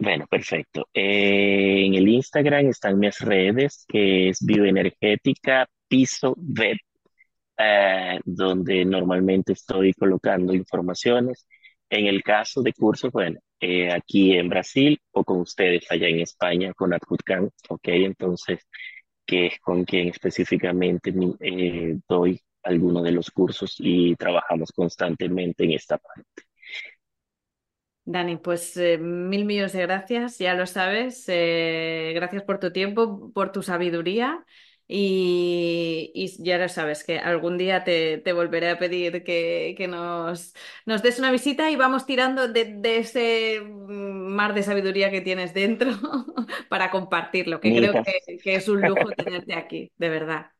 Bueno, 0.00 0.26
perfecto. 0.28 0.88
Eh, 0.94 1.84
en 1.86 1.94
el 1.94 2.08
Instagram 2.08 2.66
están 2.68 2.98
mis 2.98 3.18
redes, 3.20 3.84
que 3.88 4.28
es 4.28 4.38
bioenergética 4.44 5.66
piso 5.88 6.34
vet 6.38 6.78
eh, 7.58 8.20
donde 8.24 8.84
normalmente 8.84 9.52
estoy 9.52 9.92
colocando 9.94 10.54
informaciones. 10.54 11.46
En 11.90 12.06
el 12.06 12.22
caso 12.22 12.62
de 12.62 12.72
cursos, 12.72 13.10
bueno, 13.12 13.40
eh, 13.60 13.90
aquí 13.90 14.34
en 14.36 14.48
Brasil 14.48 15.00
o 15.12 15.24
con 15.24 15.40
ustedes 15.40 15.90
allá 15.90 16.08
en 16.08 16.20
España 16.20 16.72
con 16.74 16.94
Atcutcan, 16.94 17.50
ok, 17.68 17.88
entonces 17.88 18.66
que 19.26 19.46
es 19.46 19.60
con 19.60 19.84
quien 19.84 20.08
específicamente 20.08 21.12
eh, 21.40 21.98
doy 22.08 22.40
algunos 22.62 23.04
de 23.04 23.12
los 23.12 23.30
cursos 23.30 23.76
y 23.78 24.14
trabajamos 24.16 24.72
constantemente 24.72 25.64
en 25.64 25.72
esta 25.72 25.98
parte. 25.98 26.24
Dani, 28.04 28.38
pues 28.38 28.74
eh, 28.78 28.96
mil 28.96 29.44
millones 29.44 29.74
de 29.74 29.82
gracias, 29.82 30.38
ya 30.38 30.54
lo 30.54 30.66
sabes. 30.66 31.24
Eh, 31.28 32.12
gracias 32.14 32.42
por 32.42 32.58
tu 32.58 32.72
tiempo, 32.72 33.30
por 33.34 33.52
tu 33.52 33.62
sabiduría 33.62 34.44
y, 34.90 36.34
ya 36.38 36.56
lo 36.56 36.68
sabes 36.68 37.04
que 37.04 37.18
algún 37.18 37.58
día 37.58 37.84
te, 37.84 38.22
volveré 38.32 38.70
a 38.70 38.78
pedir 38.78 39.22
que, 39.22 39.86
nos, 39.88 40.54
nos, 40.86 41.02
des 41.02 41.18
una 41.18 41.30
visita 41.30 41.70
y 41.70 41.76
vamos 41.76 42.06
tirando 42.06 42.48
de, 42.48 42.80
ese 42.82 43.60
mar 43.62 44.54
de 44.54 44.62
sabiduría 44.62 45.10
que 45.10 45.20
tienes 45.20 45.52
dentro 45.52 45.90
para 46.70 46.90
compartirlo, 46.90 47.60
que 47.60 47.76
creo 47.76 48.02
que, 48.02 48.38
que 48.38 48.54
es 48.54 48.68
un 48.68 48.80
lujo 48.80 49.10
tenerte 49.10 49.54
aquí, 49.54 49.92
de 49.98 50.08
verdad. 50.08 50.50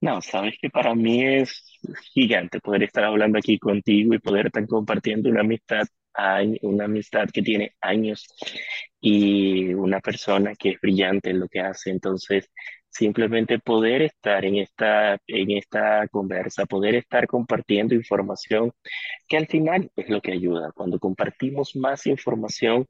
No, 0.00 0.20
sabes 0.20 0.54
que 0.60 0.70
para 0.70 0.94
mí 0.94 1.24
es 1.24 1.64
gigante 2.12 2.60
poder 2.60 2.84
estar 2.84 3.04
hablando 3.04 3.38
aquí 3.38 3.58
contigo 3.58 4.14
y 4.14 4.18
poder 4.18 4.46
estar 4.46 4.66
compartiendo 4.66 5.30
una 5.30 5.40
amistad 5.40 5.88
una 6.62 6.84
amistad 6.84 7.28
que 7.32 7.42
tiene 7.42 7.74
años 7.80 8.26
y 9.00 9.72
una 9.74 10.00
persona 10.00 10.54
que 10.54 10.70
es 10.70 10.80
brillante 10.80 11.30
en 11.30 11.40
lo 11.40 11.48
que 11.48 11.60
hace. 11.60 11.90
Entonces, 11.90 12.50
simplemente 12.90 13.58
poder 13.58 14.02
estar 14.02 14.44
en 14.44 14.56
esta, 14.56 15.18
en 15.26 15.50
esta 15.52 16.06
conversa, 16.08 16.66
poder 16.66 16.94
estar 16.96 17.26
compartiendo 17.26 17.94
información, 17.94 18.72
que 19.28 19.36
al 19.36 19.46
final 19.46 19.90
es 19.96 20.08
lo 20.08 20.20
que 20.20 20.32
ayuda. 20.32 20.72
Cuando 20.72 20.98
compartimos 20.98 21.76
más 21.76 22.06
información, 22.06 22.86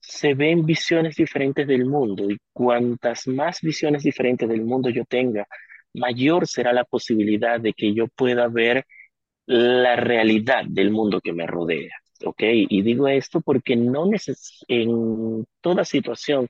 se 0.00 0.34
ven 0.34 0.66
visiones 0.66 1.16
diferentes 1.16 1.66
del 1.66 1.86
mundo 1.86 2.30
y 2.30 2.38
cuantas 2.52 3.28
más 3.28 3.60
visiones 3.62 4.02
diferentes 4.02 4.48
del 4.48 4.62
mundo 4.62 4.90
yo 4.90 5.04
tenga, 5.04 5.46
mayor 5.94 6.46
será 6.46 6.72
la 6.72 6.84
posibilidad 6.84 7.60
de 7.60 7.72
que 7.72 7.94
yo 7.94 8.08
pueda 8.08 8.48
ver 8.48 8.84
la 9.46 9.96
realidad 9.96 10.64
del 10.68 10.90
mundo 10.90 11.20
que 11.20 11.32
me 11.32 11.46
rodea. 11.46 12.01
¿Ok? 12.24 12.42
Y 12.42 12.82
digo 12.82 13.08
esto 13.08 13.40
porque 13.40 13.76
no 13.76 14.10
en 14.68 15.44
toda 15.60 15.84
situación 15.84 16.48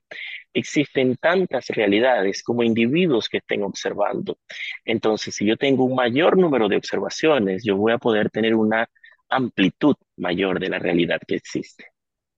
existen 0.53 1.17
tantas 1.17 1.69
realidades 1.69 2.43
como 2.43 2.63
individuos 2.63 3.29
que 3.29 3.39
estén 3.39 3.63
observando. 3.63 4.39
Entonces, 4.85 5.35
si 5.35 5.47
yo 5.47 5.57
tengo 5.57 5.85
un 5.85 5.95
mayor 5.95 6.39
número 6.39 6.69
de 6.69 6.77
observaciones, 6.77 7.65
yo 7.65 7.77
voy 7.77 7.93
a 7.93 7.99
poder 7.99 8.31
tener 8.31 8.55
una 8.55 8.87
amplitud 9.29 9.97
mayor 10.17 10.61
de 10.61 10.69
la 10.69 10.79
realidad 10.79 11.21
que 11.27 11.37
existe. 11.37 11.87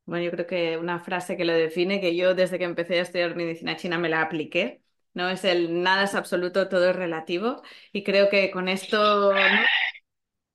Bueno, 0.07 0.25
yo 0.25 0.31
creo 0.31 0.47
que 0.47 0.77
una 0.77 1.01
frase 1.01 1.37
que 1.37 1.45
lo 1.47 1.55
define, 1.55 2.01
que 2.01 2.15
yo 2.15 2.35
desde 2.35 2.59
que 2.59 2.65
empecé 2.65 2.99
a 2.99 3.03
estudiar 3.03 3.37
medicina 3.37 3.77
china 3.77 3.99
me 3.99 4.11
la 4.11 4.21
apliqué, 4.21 4.83
¿no? 5.15 5.31
Es 5.31 5.45
el 5.45 5.83
nada 5.83 6.05
es 6.05 6.15
absoluto, 6.15 6.69
todo 6.69 6.91
es 6.91 6.97
relativo. 6.97 7.63
Y 7.93 8.05
creo 8.05 8.29
que 8.29 8.51
con 8.51 8.69
esto 8.69 9.33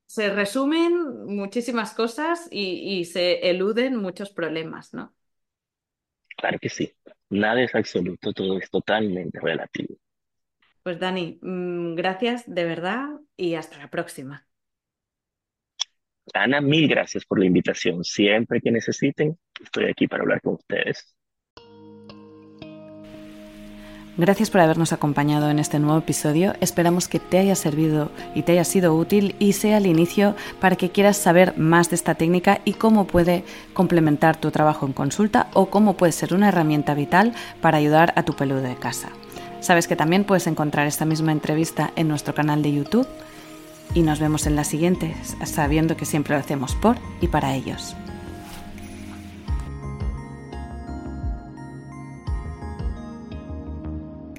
se 0.09 0.31
resumen 0.33 1.27
muchísimas 1.27 1.93
cosas 1.93 2.47
y, 2.49 3.05
se 3.05 3.47
eluden 3.51 3.95
muchos 3.95 4.31
problemas, 4.31 4.91
¿no? 4.91 5.13
Claro 6.35 6.57
que 6.59 6.69
sí. 6.69 6.91
Nada 7.29 7.61
es 7.61 7.75
absoluto, 7.75 8.33
todo 8.33 8.57
es 8.57 8.71
totalmente 8.71 9.39
relativo. 9.39 9.97
Pues 10.81 10.99
Dani, 10.99 11.37
mm, 11.43 11.93
gracias 11.93 12.43
de 12.47 12.63
verdad 12.63 13.07
y 13.37 13.53
hasta 13.53 13.77
la 13.77 13.91
próxima. 13.91 14.47
Ana, 16.33 16.59
mil 16.59 16.87
gracias 16.87 17.23
por 17.23 17.37
la 17.37 17.45
invitación. 17.45 18.03
Siempre 18.03 18.61
que 18.61 18.71
necesiten, 18.71 19.37
estoy 19.61 19.85
aquí 19.91 20.07
para 20.07 20.23
hablar 20.23 20.41
con 20.41 20.55
ustedes. 20.55 21.15
Gracias 24.19 24.49
por 24.49 24.59
habernos 24.59 24.91
acompañado 24.91 25.49
en 25.49 25.59
este 25.59 25.79
nuevo 25.79 25.97
episodio. 25.97 26.53
Esperamos 26.59 27.07
que 27.07 27.21
te 27.21 27.37
haya 27.37 27.55
servido 27.55 28.11
y 28.35 28.41
te 28.41 28.51
haya 28.51 28.65
sido 28.65 28.93
útil 28.93 29.33
y 29.39 29.53
sea 29.53 29.77
el 29.77 29.85
inicio 29.85 30.35
para 30.59 30.75
que 30.75 30.89
quieras 30.89 31.15
saber 31.15 31.57
más 31.57 31.89
de 31.89 31.95
esta 31.95 32.15
técnica 32.15 32.59
y 32.65 32.73
cómo 32.73 33.07
puede 33.07 33.45
complementar 33.73 34.35
tu 34.35 34.51
trabajo 34.51 34.85
en 34.85 34.91
consulta 34.91 35.47
o 35.53 35.67
cómo 35.67 35.93
puede 35.95 36.11
ser 36.11 36.33
una 36.33 36.49
herramienta 36.49 36.95
vital 36.95 37.33
para 37.61 37.77
ayudar 37.77 38.11
a 38.17 38.23
tu 38.23 38.35
peludo 38.35 38.59
de 38.59 38.75
casa. 38.75 39.07
Sabes 39.61 39.87
que 39.87 39.95
también 39.95 40.25
puedes 40.25 40.47
encontrar 40.47 40.85
esta 40.85 41.05
misma 41.05 41.31
entrevista 41.31 41.93
en 41.95 42.09
nuestro 42.09 42.35
canal 42.35 42.61
de 42.61 42.73
YouTube 42.73 43.07
y 43.93 44.01
nos 44.01 44.19
vemos 44.19 44.47
en 44.47 44.57
la 44.57 44.65
siguiente, 44.65 45.15
sabiendo 45.45 45.95
que 45.95 46.03
siempre 46.03 46.35
lo 46.35 46.41
hacemos 46.41 46.75
por 46.75 46.97
y 47.21 47.29
para 47.29 47.55
ellos. 47.55 47.95